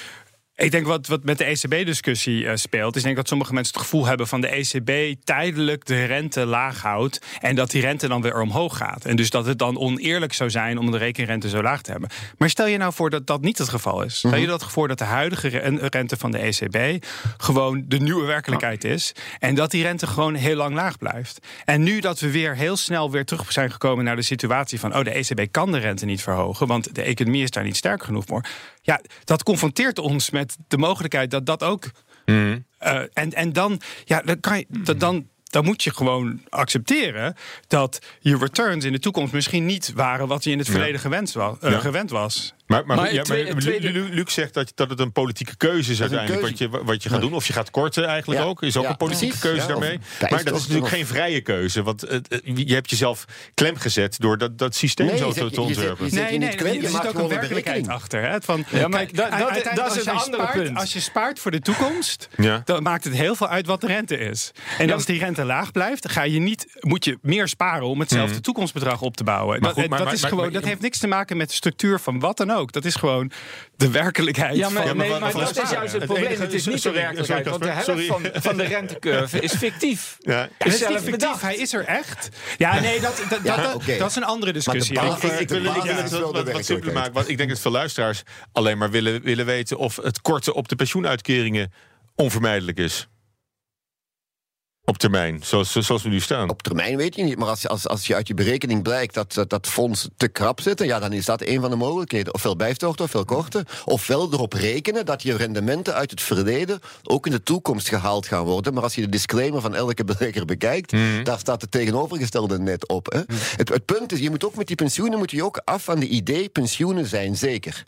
ik 0.62 0.71
denk 0.71 0.87
wat, 0.87 1.07
wat 1.07 1.25
met 1.25 1.38
de 1.38 1.45
ECB-discussie 1.45 2.42
uh, 2.42 2.52
speelt, 2.54 2.97
is 2.97 3.02
denk 3.02 3.16
dat 3.16 3.28
sommige 3.28 3.52
mensen 3.52 3.73
het 3.73 3.83
gevoel 3.83 4.07
hebben 4.07 4.26
van 4.26 4.40
de 4.40 4.49
ECB 4.49 5.21
tijdelijk 5.25 5.87
de 5.87 6.04
rente 6.04 6.47
laag 6.47 6.83
houdt 6.83 7.21
en 7.40 7.54
dat 7.54 7.71
die 7.71 7.81
rente 7.81 8.09
dan 8.09 8.23
weer 8.23 8.40
omhoog 8.40 8.76
gaat. 8.76 9.04
En 9.04 9.16
dus 9.16 9.31
dat 9.31 9.47
het 9.47 9.59
dan 9.59 9.78
oneerlijk 9.78 10.33
zou 10.33 10.50
zijn 10.50 10.78
om 10.78 10.90
de 10.90 10.99
rekenrente 10.99 11.49
zo 11.49 11.62
laag 11.62 11.83
te 11.83 11.90
hebben. 11.90 12.11
Maar 12.38 12.50
stel 12.50 12.66
je 12.66 12.76
nou 12.76 12.92
voor 12.92 13.11
dat 13.11 13.26
dat 13.26 13.40
niet 13.40 13.59
het 13.59 13.69
geval 13.69 14.02
is. 14.02 14.16
Stel 14.16 14.35
je 14.35 14.37
mhm. 14.37 14.47
dat 14.47 14.64
voor 14.64 14.88
dat 14.88 14.99
de 14.99 15.04
huidige 15.04 15.49
rente 15.90 16.16
van 16.16 16.31
de 16.31 16.38
ECB 16.38 17.04
gewoon 17.37 17.85
de 17.87 17.99
nieuwe 17.99 18.26
werkelijkheid 18.26 18.85
is 18.85 19.12
en 19.38 19.54
dat 19.54 19.71
die 19.71 19.83
rente 19.83 20.07
gewoon 20.07 20.35
heel 20.35 20.57
lang 20.57 20.75
laag 20.75 20.98
blijft. 20.98 21.38
En 21.64 21.83
nu 21.83 22.01
dat 22.01 22.20
we 22.20 22.31
weer 22.31 22.57
heel 22.57 22.77
snel 22.77 23.11
weer 23.11 23.25
terug 23.25 23.53
zijn 23.53 23.72
gekomen 23.72 24.05
naar 24.05 24.16
de 24.16 24.22
situatie 24.22 24.81
van 24.81 24.96
oh 24.96 25.05
de 25.05 25.11
ECB 25.11 25.46
kan 25.51 25.72
de 25.72 25.79
rente 25.79 26.05
niet 26.05 26.22
verhogen, 26.22 26.66
want 26.66 26.94
de 26.94 27.03
economie 27.03 27.42
is 27.42 27.51
daar 27.51 27.64
niet 27.64 27.77
sterk 27.77 28.03
genoeg 28.03 28.25
voor. 28.27 28.44
Ja, 28.83 29.01
dat 29.25 29.42
confronteert 29.42 29.99
ons 29.99 30.31
met 30.31 30.57
de 30.68 30.79
mogelijkheid 30.79 31.31
dat 31.31 31.47
dat 31.47 31.62
ook. 31.62 31.90
Mm. 32.27 32.64
Uh, 32.83 33.01
en, 33.12 33.33
en 33.33 33.53
dan, 33.53 33.81
ja, 34.05 34.21
dan, 34.21 34.40
kan 34.40 34.59
je, 34.59 34.66
dan, 34.97 35.27
dan 35.42 35.64
moet 35.64 35.83
je 35.83 35.95
gewoon 35.95 36.40
accepteren 36.49 37.35
dat 37.66 37.99
je 38.21 38.37
returns 38.37 38.85
in 38.85 38.92
de 38.92 38.99
toekomst 38.99 39.33
misschien 39.33 39.66
niet 39.66 39.92
waren 39.95 40.27
wat 40.27 40.45
je 40.45 40.51
in 40.51 40.59
het 40.59 40.68
verleden 40.68 41.11
was, 41.33 41.57
uh, 41.64 41.81
gewend 41.81 42.11
was. 42.11 42.55
Maar, 42.72 42.87
maar, 42.87 43.12
ja, 43.12 43.22
Luc 44.11 44.32
zegt 44.32 44.54
dat, 44.54 44.72
dat 44.74 44.90
het 44.90 45.00
een 45.00 45.12
politieke 45.12 45.56
keuze 45.56 45.92
is 45.92 46.00
uiteindelijk 46.00 46.42
wat 46.42 46.58
je, 46.58 46.68
wat 46.68 47.02
je 47.02 47.08
gaat 47.08 47.20
doen. 47.20 47.32
Of 47.32 47.46
je 47.46 47.52
gaat 47.52 47.70
korten 47.70 48.04
eigenlijk 48.04 48.40
ook. 48.40 48.62
Is 48.62 48.76
ook 48.76 48.88
een 48.88 48.96
politieke 48.96 49.38
keuze 49.38 49.66
daarmee. 49.66 49.98
Maar 50.30 50.44
dat 50.44 50.56
is 50.56 50.61
natuurlijk 50.61 50.88
geen 50.88 51.06
vrije 51.06 51.40
keuze. 51.40 51.82
Want 51.82 52.06
je 52.44 52.74
hebt 52.74 52.90
jezelf 52.90 53.24
klem 53.54 53.76
gezet 53.76 54.16
door 54.18 54.38
dat, 54.38 54.58
dat 54.58 54.74
systeem 54.74 55.16
zo 55.16 55.32
te, 55.32 55.61
ontwerpen. 55.61 56.14
Nee, 56.14 56.38
nee, 56.38 56.56
er 56.56 56.88
zit 56.88 57.06
ook 57.06 57.18
een 57.18 57.28
werkelijkheid 57.28 57.88
achter. 57.88 58.22
Hè, 58.22 58.40
van, 58.40 58.64
ja, 58.70 58.88
maar 58.88 58.98
kijk, 58.98 59.16
dat, 59.16 59.30
dat, 59.74 59.96
is 59.96 60.06
een 60.06 60.12
andere 60.12 60.48
punt. 60.52 60.76
Als 60.76 60.92
je 60.92 61.00
spaart 61.00 61.38
voor 61.38 61.50
de 61.50 61.61
toekomst, 61.61 62.28
dan 62.64 62.82
maakt 62.82 63.04
het 63.04 63.14
heel 63.14 63.35
veel 63.35 63.48
uit 63.48 63.66
wat 63.66 63.80
de 63.80 63.87
rente 63.87 64.18
is. 64.18 64.50
En 64.78 64.90
als 64.92 65.04
die 65.04 65.18
rente 65.18 65.44
laag 65.44 65.72
blijft, 65.72 66.11
ga 66.11 66.22
je 66.22 66.38
niet, 66.38 66.66
moet 66.80 67.04
je 67.04 67.18
meer 67.22 67.48
sparen 67.48 67.87
om 67.87 68.00
hetzelfde 68.00 68.32
mhm. 68.32 68.42
toekomstbedrag 68.42 69.00
op 69.00 69.16
te 69.16 69.24
bouwen. 69.24 69.61
Dat, 69.61 70.12
is 70.12 70.24
gewoon, 70.24 70.52
dat 70.52 70.64
heeft 70.64 70.80
niks 70.80 70.98
te 70.98 71.06
maken 71.06 71.37
met 71.37 71.48
de 71.48 71.54
structuur 71.54 72.00
van 72.00 72.18
wat 72.18 72.37
dan 72.37 72.50
ook. 72.50 72.62
Dat 72.70 72.85
is 72.85 72.94
gewoon 72.94 73.31
de 73.77 73.90
werkelijkheid. 73.90 74.57
Ja, 74.57 74.68
maar, 74.68 74.96
nee, 74.96 75.18
maar 75.18 75.33
dat 75.33 75.62
is 75.62 75.70
juist 75.70 75.92
het 75.92 76.05
probleem. 76.05 76.40
Het 76.40 76.53
is 76.53 76.66
niet 76.66 76.83
de 76.83 76.90
werkelijkheid. 76.90 77.48
Want 77.48 77.62
de 77.62 77.68
helft 77.68 78.07
van, 78.07 78.27
van 78.33 78.57
de 78.57 78.64
rentecurve 78.64 79.40
is 79.40 79.55
fictief. 79.55 80.16
Ja. 80.33 80.48
Is 80.59 80.79
zelf 80.79 81.03
fictief. 81.03 81.40
Hij 81.40 81.57
is 81.57 81.72
er 81.72 81.85
echt. 81.85 82.29
Ja, 82.59 82.81
nee, 82.81 83.01
dat, 83.01 83.25
dat, 83.29 83.44
dat, 83.44 83.83
dat 83.98 84.11
is 84.11 84.16
een 84.16 84.25
andere 84.25 84.53
discussie. 84.53 84.94
Ik 84.94 85.01
wil 85.01 86.35
het 86.35 86.53
wat 86.53 86.64
simpeler 86.64 86.92
maken. 86.92 87.12
Want 87.12 87.29
ik 87.29 87.37
denk 87.37 87.48
dat 87.48 87.61
veel 87.61 87.70
luisteraars 87.70 88.22
alleen 88.53 88.79
maar 88.79 88.90
willen, 88.90 89.22
willen 89.22 89.46
weten 89.46 89.79
of 89.79 89.96
het 89.96 90.20
korten 90.20 90.55
op 90.55 90.68
de 90.68 90.77
pensioenuitkeringen 90.77 91.72
onvermijdelijk 92.14 92.79
is. 92.79 93.09
Op 94.85 94.99
termijn, 94.99 95.40
zoals, 95.45 95.73
zoals 95.73 96.03
we 96.03 96.09
nu 96.09 96.21
staan. 96.21 96.51
Op 96.51 96.62
termijn 96.62 96.97
weet 96.97 97.14
je 97.14 97.23
niet, 97.23 97.38
maar 97.38 97.49
als, 97.49 97.68
als, 97.68 97.88
als 97.88 98.07
je 98.07 98.14
uit 98.14 98.29
je 98.29 98.35
berekening 98.35 98.83
blijkt 98.83 99.14
dat 99.14 99.33
dat, 99.33 99.51
dat 99.51 99.66
fonds 99.66 100.09
te 100.16 100.29
krap 100.29 100.61
zitten, 100.61 100.87
ja, 100.87 100.99
dan 100.99 101.12
is 101.12 101.25
dat 101.25 101.42
een 101.42 101.61
van 101.61 101.71
de 101.71 101.77
mogelijkheden. 101.77 102.35
Ofwel 102.35 102.57
bijstorten, 102.57 103.05
ofwel 103.05 103.25
korten. 103.25 103.66
Ofwel 103.85 104.33
erop 104.33 104.53
rekenen 104.53 105.07
dat 105.07 105.23
je 105.23 105.37
rendementen 105.37 105.95
uit 105.95 106.11
het 106.11 106.23
verleden 106.23 106.81
ook 107.03 107.27
in 107.27 107.33
de 107.33 107.42
toekomst 107.42 107.88
gehaald 107.88 108.27
gaan 108.27 108.45
worden. 108.45 108.75
Maar 108.75 108.83
als 108.83 108.95
je 108.95 109.01
de 109.01 109.09
disclaimer 109.09 109.61
van 109.61 109.75
elke 109.75 110.05
belegger 110.05 110.45
bekijkt, 110.45 110.92
mhm. 110.92 111.25
daar 111.25 111.38
staat 111.38 111.61
het 111.61 111.71
tegenovergestelde 111.71 112.59
net 112.59 112.88
op. 112.88 113.12
Hè. 113.12 113.21
Mhm. 113.21 113.37
Het, 113.57 113.68
het 113.68 113.85
punt 113.85 114.12
is, 114.12 114.18
je 114.18 114.31
moet 114.31 114.45
ook 114.45 114.55
met 114.55 114.66
die 114.66 114.77
pensioenen 114.77 115.18
moet 115.18 115.31
je 115.31 115.45
ook 115.45 115.61
af 115.64 115.85
van 115.85 115.99
de 115.99 116.09
idee, 116.09 116.49
pensioenen 116.49 117.07
zijn 117.07 117.37
zeker 117.37 117.85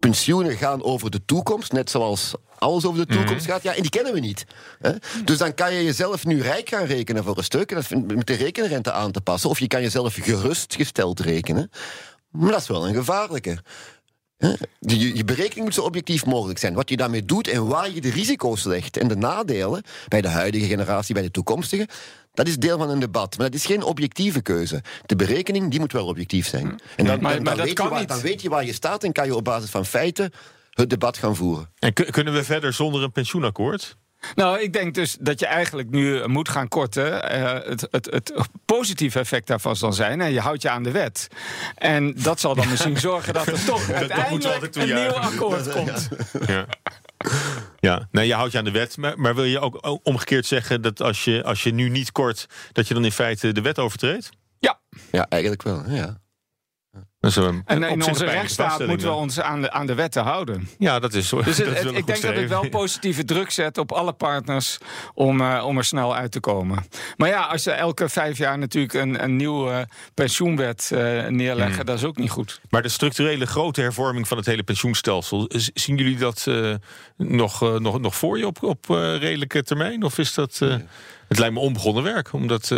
pensioenen 0.00 0.56
gaan 0.56 0.82
over 0.82 1.10
de 1.10 1.24
toekomst, 1.24 1.72
net 1.72 1.90
zoals 1.90 2.32
alles 2.58 2.84
over 2.84 3.06
de 3.06 3.14
toekomst 3.14 3.46
mhm. 3.46 3.52
gaat. 3.52 3.62
Ja, 3.62 3.74
en 3.74 3.82
die 3.82 3.90
kennen 3.90 4.12
we 4.12 4.20
niet. 4.20 4.44
Hè? 4.78 4.92
Dus 5.24 5.38
dan 5.38 5.54
kan 5.54 5.74
je 5.74 5.84
jezelf 5.84 6.24
nu 6.24 6.42
rijk 6.42 6.68
gaan 6.68 6.84
rekenen 6.84 7.24
voor 7.24 7.36
een 7.36 7.44
stuk, 7.44 7.68
dat 7.68 7.90
met 7.90 8.26
de 8.26 8.34
rekenrente 8.34 8.92
aan 8.92 9.12
te 9.12 9.20
passen, 9.20 9.50
of 9.50 9.58
je 9.58 9.66
kan 9.66 9.82
jezelf 9.82 10.14
gerustgesteld 10.14 11.20
rekenen. 11.20 11.70
Maar 12.30 12.50
dat 12.50 12.60
is 12.60 12.68
wel 12.68 12.88
een 12.88 12.94
gevaarlijke. 12.94 13.62
Je, 14.78 15.16
je, 15.16 15.24
berekening 15.24 15.64
moet 15.64 15.74
zo 15.74 15.82
objectief 15.82 16.26
mogelijk 16.26 16.58
zijn. 16.58 16.74
Wat 16.74 16.88
je 16.88 16.96
daarmee 16.96 17.24
doet 17.24 17.48
en 17.48 17.66
waar 17.66 17.90
je 17.90 18.00
de 18.00 18.10
risico's 18.10 18.64
legt 18.64 18.96
en 18.96 19.08
de 19.08 19.16
nadelen 19.16 19.82
bij 20.08 20.20
de 20.20 20.28
huidige 20.28 20.66
generatie, 20.66 21.14
bij 21.14 21.22
de 21.22 21.30
toekomstige, 21.30 21.88
dat 22.44 22.48
is 22.48 22.58
deel 22.58 22.78
van 22.78 22.90
een 22.90 22.98
debat. 22.98 23.38
Maar 23.38 23.46
dat 23.46 23.58
is 23.58 23.66
geen 23.66 23.82
objectieve 23.82 24.42
keuze. 24.42 24.82
De 25.06 25.16
berekening 25.16 25.70
die 25.70 25.80
moet 25.80 25.92
wel 25.92 26.06
objectief 26.06 26.46
zijn. 26.46 26.66
Hm. 26.66 26.74
En 26.96 27.04
dan, 27.04 27.20
maar, 27.20 27.42
dan, 27.42 27.56
weet, 27.56 27.78
je 27.78 27.88
waar, 27.88 28.06
dan 28.06 28.20
weet 28.20 28.42
je 28.42 28.48
waar 28.48 28.64
je 28.64 28.72
staat 28.72 29.04
en 29.04 29.12
kan 29.12 29.26
je 29.26 29.34
op 29.34 29.44
basis 29.44 29.70
van 29.70 29.86
feiten 29.86 30.32
het 30.70 30.90
debat 30.90 31.16
gaan 31.16 31.36
voeren. 31.36 31.70
En 31.78 31.92
kunnen 31.92 32.32
we 32.32 32.44
verder 32.44 32.72
zonder 32.72 33.02
een 33.02 33.12
pensioenakkoord? 33.12 33.96
Nou, 34.34 34.60
ik 34.60 34.72
denk 34.72 34.94
dus 34.94 35.16
dat 35.20 35.40
je 35.40 35.46
eigenlijk 35.46 35.90
nu 35.90 36.26
moet 36.26 36.48
gaan 36.48 36.68
korten. 36.68 37.36
Uh, 37.36 37.52
het, 37.52 37.86
het, 37.90 38.06
het, 38.10 38.32
positieve 38.64 39.18
effect 39.18 39.46
daarvan 39.46 39.76
zal 39.76 39.92
zijn. 39.92 40.20
En 40.20 40.32
je 40.32 40.40
houdt 40.40 40.62
je 40.62 40.70
aan 40.70 40.82
de 40.82 40.90
wet. 40.90 41.28
En 41.74 42.14
dat 42.16 42.40
zal 42.40 42.54
dan 42.54 42.68
misschien 42.68 42.98
zorgen 43.10 43.34
dat 43.34 43.46
er 43.46 43.64
toch 43.64 43.90
uiteindelijk 43.90 44.76
een 44.76 44.86
nieuw 44.86 45.10
akkoord 45.10 45.72
komt. 45.76 46.08
Ja. 46.46 46.66
Ja, 47.80 48.08
nou, 48.10 48.26
je 48.26 48.34
houdt 48.34 48.52
je 48.52 48.58
aan 48.58 48.64
de 48.64 48.70
wet, 48.70 48.96
maar, 48.96 49.20
maar 49.20 49.34
wil 49.34 49.44
je 49.44 49.60
ook 49.60 50.00
omgekeerd 50.02 50.46
zeggen 50.46 50.82
dat 50.82 51.02
als 51.02 51.24
je, 51.24 51.44
als 51.44 51.62
je 51.62 51.72
nu 51.72 51.88
niet 51.88 52.12
kort, 52.12 52.46
dat 52.72 52.88
je 52.88 52.94
dan 52.94 53.04
in 53.04 53.12
feite 53.12 53.52
de 53.52 53.60
wet 53.60 53.78
overtreedt? 53.78 54.30
Ja. 54.58 54.80
Ja, 55.10 55.26
eigenlijk 55.28 55.62
wel. 55.62 55.90
Ja. 55.90 56.20
En 57.20 57.82
in 57.82 58.04
onze 58.04 58.24
rechtsstaat 58.24 58.86
moeten 58.86 59.08
we 59.08 59.14
ons 59.14 59.40
aan 59.40 59.60
de, 59.60 59.70
aan 59.70 59.86
de 59.86 59.94
wetten 59.94 60.22
houden. 60.22 60.68
Ja, 60.78 60.98
dat 60.98 61.14
is 61.14 61.28
zo. 61.28 61.42
Dus 61.42 61.58
ik 61.60 62.06
denk 62.06 62.22
dat 62.22 62.34
het 62.34 62.48
wel 62.48 62.68
positieve 62.68 63.24
druk 63.24 63.50
zet 63.50 63.78
op 63.78 63.92
alle 63.92 64.12
partners 64.12 64.78
om, 65.14 65.40
uh, 65.40 65.64
om 65.66 65.76
er 65.76 65.84
snel 65.84 66.14
uit 66.14 66.32
te 66.32 66.40
komen. 66.40 66.84
Maar 67.16 67.28
ja, 67.28 67.42
als 67.42 67.64
je 67.64 67.70
elke 67.70 68.08
vijf 68.08 68.38
jaar 68.38 68.58
natuurlijk 68.58 68.94
een, 68.94 69.22
een 69.22 69.36
nieuwe 69.36 69.88
pensioenwet 70.14 70.90
uh, 70.92 70.98
neerleggen, 71.26 71.76
hmm. 71.76 71.84
dat 71.84 71.96
is 71.96 72.04
ook 72.04 72.16
niet 72.16 72.30
goed. 72.30 72.60
Maar 72.70 72.82
de 72.82 72.88
structurele 72.88 73.46
grote 73.46 73.80
hervorming 73.80 74.28
van 74.28 74.36
het 74.36 74.46
hele 74.46 74.62
pensioenstelsel, 74.62 75.50
zien 75.74 75.96
jullie 75.96 76.18
dat 76.18 76.44
uh, 76.48 76.74
nog, 77.16 77.78
nog, 77.78 78.00
nog 78.00 78.16
voor 78.16 78.38
je 78.38 78.46
op, 78.46 78.62
op 78.62 78.84
redelijke 79.20 79.62
termijn? 79.62 80.02
Of 80.02 80.18
is 80.18 80.34
dat. 80.34 80.58
Het 81.28 81.38
lijkt 81.38 81.54
me 81.54 81.60
onbegonnen 81.60 82.02
werk, 82.02 82.32
omdat. 82.32 82.72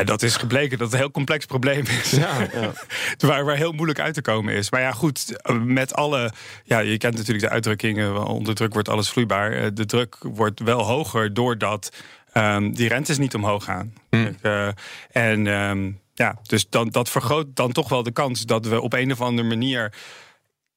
En 0.00 0.06
dat 0.06 0.22
is 0.22 0.36
gebleken 0.36 0.78
dat 0.78 0.86
het 0.86 0.92
een 0.92 1.02
heel 1.02 1.10
complex 1.10 1.46
probleem 1.46 1.84
is. 1.86 2.10
Ja, 2.10 2.40
ja. 2.60 2.72
waar, 3.18 3.44
waar 3.44 3.56
heel 3.56 3.72
moeilijk 3.72 4.00
uit 4.00 4.14
te 4.14 4.22
komen 4.22 4.54
is. 4.54 4.70
Maar 4.70 4.80
ja, 4.80 4.92
goed, 4.92 5.36
met 5.64 5.94
alle. 5.94 6.32
Ja, 6.64 6.78
je 6.78 6.98
kent 6.98 7.16
natuurlijk 7.16 7.44
de 7.44 7.50
uitdrukkingen. 7.50 8.26
Onder 8.26 8.54
druk 8.54 8.72
wordt 8.72 8.88
alles 8.88 9.08
vloeibaar. 9.08 9.52
Eh, 9.52 9.66
de 9.74 9.86
druk 9.86 10.16
wordt 10.20 10.60
wel 10.60 10.82
hoger 10.82 11.34
doordat 11.34 11.92
um, 12.34 12.74
die 12.74 12.88
rentes 12.88 13.18
niet 13.18 13.34
omhoog 13.34 13.64
gaan. 13.64 13.92
Hmm. 14.10 14.36
Uh, 14.42 14.68
en 15.10 15.46
um, 15.46 16.00
ja, 16.14 16.38
dus 16.42 16.68
dan, 16.68 16.88
dat 16.88 17.08
vergroot 17.08 17.46
dan 17.54 17.72
toch 17.72 17.88
wel 17.88 18.02
de 18.02 18.12
kans 18.12 18.46
dat 18.46 18.66
we 18.66 18.80
op 18.80 18.92
een 18.92 19.12
of 19.12 19.20
andere 19.20 19.48
manier 19.48 19.92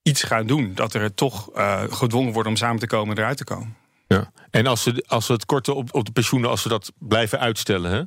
iets 0.01 0.23
gaan 0.23 0.47
doen. 0.47 0.71
Dat 0.75 0.93
er 0.93 1.13
toch 1.13 1.55
uh, 1.55 1.83
gedwongen 1.89 2.33
wordt 2.33 2.49
om 2.49 2.55
samen 2.55 2.79
te 2.79 2.87
komen 2.87 3.15
en 3.15 3.21
eruit 3.21 3.37
te 3.37 3.43
komen. 3.43 3.75
Ja. 4.07 4.31
En 4.49 4.67
als 4.67 4.83
we, 4.83 5.03
als 5.07 5.27
we 5.27 5.33
het 5.33 5.45
korte 5.45 5.73
op, 5.73 5.93
op 5.93 6.05
de 6.05 6.11
pensioenen, 6.11 6.49
als 6.49 6.63
we 6.63 6.69
dat 6.69 6.91
blijven 6.99 7.39
uitstellen. 7.39 7.91
Hè? 7.91 8.01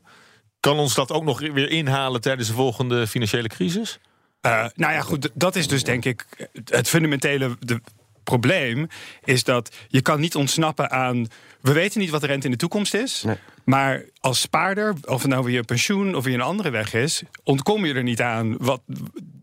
Kan 0.67 0.79
ons 0.79 0.95
dat 0.95 1.13
ook 1.13 1.25
nog 1.25 1.41
weer 1.41 1.71
inhalen 1.71 2.21
tijdens 2.21 2.49
de 2.49 2.55
volgende 2.55 3.07
financiële 3.07 3.49
crisis? 3.49 3.99
Uh, 4.47 4.67
nou 4.75 4.93
ja, 4.93 5.01
goed, 5.01 5.31
dat 5.35 5.57
is 5.57 5.69
dus 5.69 5.85
denk 5.85 6.05
ik 6.05 6.49
het 6.65 6.89
fundamentele 6.89 7.57
de 7.61 7.81
probleem. 8.25 8.89
Is 9.25 9.45
dat 9.45 9.77
je 9.89 10.03
kan 10.03 10.21
niet 10.21 10.35
ontsnappen 10.35 10.91
aan. 10.91 11.27
We 11.61 11.73
weten 11.73 12.01
niet 12.01 12.11
wat 12.11 12.21
de 12.21 12.27
rente 12.27 12.45
in 12.45 12.51
de 12.51 12.57
toekomst 12.59 12.95
is. 12.95 13.25
Maar 13.65 14.05
als 14.21 14.41
spaarder, 14.41 14.95
of 15.05 15.23
het 15.23 15.31
nou 15.31 15.45
weer 15.45 15.55
je 15.55 15.63
pensioen 15.63 16.15
of 16.15 16.25
weer 16.25 16.35
een 16.35 16.41
andere 16.41 16.71
weg 16.71 16.95
is, 16.95 17.23
ontkom 17.43 17.87
je 17.87 17.95
er 17.95 18.03
niet 18.03 18.21
aan 18.21 18.57
wat, 18.57 18.81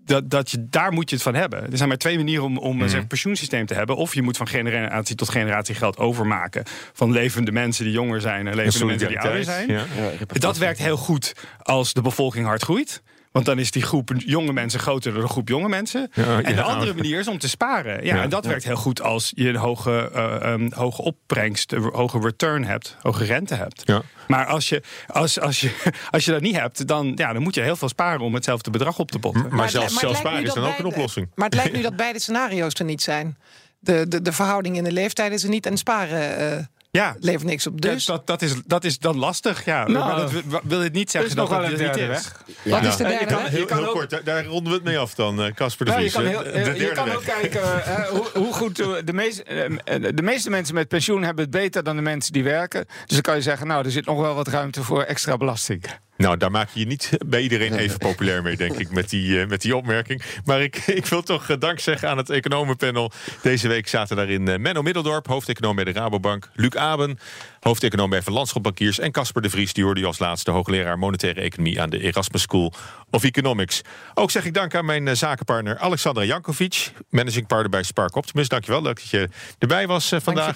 dat, 0.06 0.30
dat 0.30 0.52
je, 0.52 0.68
daar 0.70 0.92
moet 0.92 1.10
je 1.10 1.16
het 1.16 1.24
van 1.24 1.36
hebben. 1.36 1.72
Er 1.72 1.78
zijn 1.78 1.90
maar 1.90 1.98
twee 1.98 2.18
manieren 2.18 2.46
om, 2.46 2.58
om 2.58 2.76
mm. 2.76 2.82
een 2.82 3.08
pensioensysteem 3.08 3.66
te 3.66 3.74
hebben. 3.74 3.96
Of 3.96 4.14
je 4.14 4.22
moet 4.22 4.38
van 4.38 4.48
generatie 4.48 5.16
tot 5.16 5.30
generatie 5.30 5.76
geld 5.76 5.98
overmaken. 5.98 6.64
Van 6.94 7.12
levende 7.12 7.52
mensen 7.52 7.84
die 7.84 7.94
jonger 7.94 8.22
zijn 8.22 8.48
en 8.48 8.56
levende 8.56 8.86
mensen 8.86 9.08
die 9.08 9.20
ouder 9.20 9.44
zijn. 9.44 9.70
Ja. 9.70 9.86
dat 10.28 10.58
werkt 10.58 10.80
heel 10.80 10.98
goed 10.98 11.34
als 11.62 11.94
de 11.94 12.02
bevolking 12.02 12.46
hard 12.46 12.64
groeit. 12.64 13.02
Want 13.34 13.46
dan 13.46 13.60
is 13.60 13.72
die 13.72 13.82
groep 13.82 14.12
jonge 14.18 14.54
mensen 14.54 14.80
groter 14.80 15.14
dan 15.14 15.22
de 15.22 15.28
groep 15.28 15.48
jonge 15.48 15.70
mensen. 15.70 16.12
en 16.14 16.56
de 16.56 16.62
andere 16.62 16.94
manier 16.94 17.20
is 17.20 17.28
om 17.28 17.38
te 17.38 17.50
sparen. 17.50 18.06
Ja, 18.06 18.22
en 18.22 18.30
dat 18.30 18.46
werkt 18.46 18.64
heel 18.64 18.76
goed 18.76 19.02
als 19.02 19.32
je 19.36 19.50
een 19.50 19.56
hoge, 19.56 20.12
uh, 20.16 20.78
hoge 20.78 21.02
opbrengst, 21.02 21.72
een 21.72 21.90
hoge 21.94 22.20
return 22.20 22.66
hebt, 22.66 22.98
hoge 23.02 23.24
rente 23.24 23.56
hebt. 23.56 23.84
Maar 24.28 24.46
als 24.46 24.70
je, 24.70 24.82
als, 25.08 25.40
als, 25.40 25.62
je, 25.62 25.92
als 26.12 26.26
je 26.26 26.32
dat 26.32 26.42
niet 26.42 26.56
hebt, 26.56 26.88
dan, 26.88 27.12
ja, 27.16 27.34
dan 27.34 27.42
moet 27.42 27.56
je 27.56 27.62
heel 27.62 27.76
veel 27.76 27.90
sparen 27.90 28.22
om 28.22 28.34
hetzelfde 28.34 28.70
bedrag 28.70 29.00
op 29.00 29.12
te 29.12 29.20
botten. 29.20 29.56
Maar, 29.56 29.70
zelfs, 29.70 30.00
zelfs 30.00 30.20
sparen 30.20 30.44
is 30.44 30.54
dan 30.54 30.66
ook 30.66 30.78
een 30.78 30.86
oplossing. 30.86 31.30
Maar 31.36 31.46
het 31.46 31.56
lijkt 31.56 31.74
nu 31.74 31.82
dat 31.90 31.96
beide 31.96 32.20
scenario's 32.20 32.74
er 32.74 32.86
niet 32.86 33.02
zijn. 33.02 33.38
De, 33.80 34.08
de, 34.08 34.22
de 34.22 34.32
verhouding 34.32 34.78
in 34.78 34.84
de 34.84 34.92
leeftijd 34.92 35.32
is 35.32 35.44
er 35.44 35.50
niet 35.50 35.66
en 35.66 35.78
sparen. 35.78 36.54
Uh, 36.58 36.66
ja. 36.98 37.16
levert 37.20 37.44
niks 37.44 37.68
op. 37.68 37.82
Dus 37.82 38.06
dat, 38.06 38.28
dat, 38.28 38.42
is, 38.42 38.54
dat 38.66 38.84
is 38.84 39.00
dan 39.00 39.18
lastig. 39.18 39.66
Ja. 39.66 39.88
Nou, 39.88 40.06
maar 40.06 40.16
dat 40.16 40.62
wil 40.64 40.80
het 40.80 40.94
niet 40.94 41.12
zeggen 41.12 41.36
dat 41.36 41.50
het 41.50 41.70
niet 41.70 41.96
is. 41.96 42.08
Weg. 42.08 42.44
Ja. 42.62 42.72
Wat 42.72 42.84
is 42.84 42.96
de 42.98 43.04
derde 43.04 43.36
weg? 43.36 43.48
Heel, 43.48 43.68
heel 43.68 43.92
kort, 43.92 44.26
daar, 44.26 44.46
ronden 44.46 44.70
we 44.70 44.78
het 44.78 44.84
mee 44.84 44.98
af 44.98 45.16
dan, 45.16 45.44
eh, 45.44 45.54
Casper 45.54 45.86
de 45.86 45.92
Vries. 45.92 46.14
Nou, 46.14 46.28
je 46.28 46.34
kan, 46.34 46.46
heel, 46.46 46.74
je 46.76 46.92
kan 46.92 47.12
ook 47.12 47.24
kijken 47.24 47.62
uh, 47.62 48.08
hoe, 48.10 48.30
hoe, 48.34 48.54
goed 48.54 48.76
de, 48.76 49.14
meeste, 49.14 49.70
uh, 49.70 50.10
de 50.16 50.22
meeste 50.22 50.50
mensen 50.50 50.76
met 50.76 50.88
pensioen 50.88 51.24
hebben 51.24 51.44
het 51.44 51.54
beter 51.54 51.84
dan 51.84 51.96
de 51.96 52.02
mensen 52.02 52.34
die 52.34 52.44
werken. 52.44 52.86
Dus 52.86 53.08
dan 53.08 53.22
kan 53.22 53.36
je 53.36 53.42
zeggen, 53.42 53.68
nou, 53.68 53.86
er 53.86 53.92
zit 53.92 54.06
nog 54.06 54.20
wel 54.20 54.36
wat 54.36 54.48
ruimte 54.48 54.84
voor 54.84 55.04
extra 55.04 55.38
belasting. 55.38 55.84
Nou, 56.18 56.38
daar 56.38 56.52
maak 56.52 56.70
je 56.70 56.80
je 56.80 56.86
niet 56.86 57.10
bij 57.26 57.42
iedereen 57.42 57.74
even 57.74 57.98
populair 57.98 58.42
mee, 58.42 58.58
denk 58.58 58.78
ik, 58.78 58.92
met 58.92 59.10
die, 59.10 59.28
uh, 59.28 59.48
met 59.48 59.62
die 59.62 59.76
opmerking. 59.76 60.24
Maar 60.46 60.62
ik, 60.62 60.78
ik 61.00 61.06
wil 61.06 61.22
toch 61.22 61.50
uh, 61.50 61.58
dank 61.60 61.80
zeggen 61.80 62.10
aan 62.10 62.18
het 62.18 62.30
economenpanel. 62.30 63.12
Deze 63.42 63.68
week 63.68 63.88
zaten 63.88 64.16
daarin 64.16 64.48
uh, 64.48 64.58
Menno 64.58 64.82
Middeldorp, 64.82 65.28
hoofdeconoom 65.28 65.76
bij 65.76 65.84
de 65.84 65.92
Rabobank. 65.92 66.50
Luc 66.54 66.76
Aben, 66.76 67.20
hoofdeconoom 67.60 68.10
bij 68.10 68.22
Van 68.22 68.34
Landschapbankiers. 68.34 69.00
En 69.00 69.12
Casper 69.12 69.42
de 69.42 69.50
Vries, 69.50 69.74
die 69.74 69.84
hoorde 69.84 70.00
je 70.00 70.06
als 70.06 70.20
laatste 70.20 70.52
hoogleraar 70.52 71.00
monetaire 71.00 71.42
economie 71.42 71.82
aan 71.82 71.90
de 71.90 72.00
Erasmus 72.00 72.42
School 72.42 72.74
of 73.10 73.24
Economics. 73.24 73.82
Ook 74.14 74.32
zeg 74.32 74.46
ik 74.46 74.54
dank 74.54 74.76
aan 74.76 74.86
mijn 74.86 75.18
zakenpartner 75.18 75.78
Alexandra 75.78 76.24
Jankovic, 76.24 76.92
managing 77.10 77.48
partner 77.48 77.70
bij 77.70 77.84
Spark 77.84 78.16
Optimus. 78.16 78.48
Dankjewel, 78.48 78.82
leuk 78.82 78.96
dat 78.96 79.10
je 79.10 79.30
erbij 79.60 79.88
was 79.88 80.14
vandaag. 80.22 80.56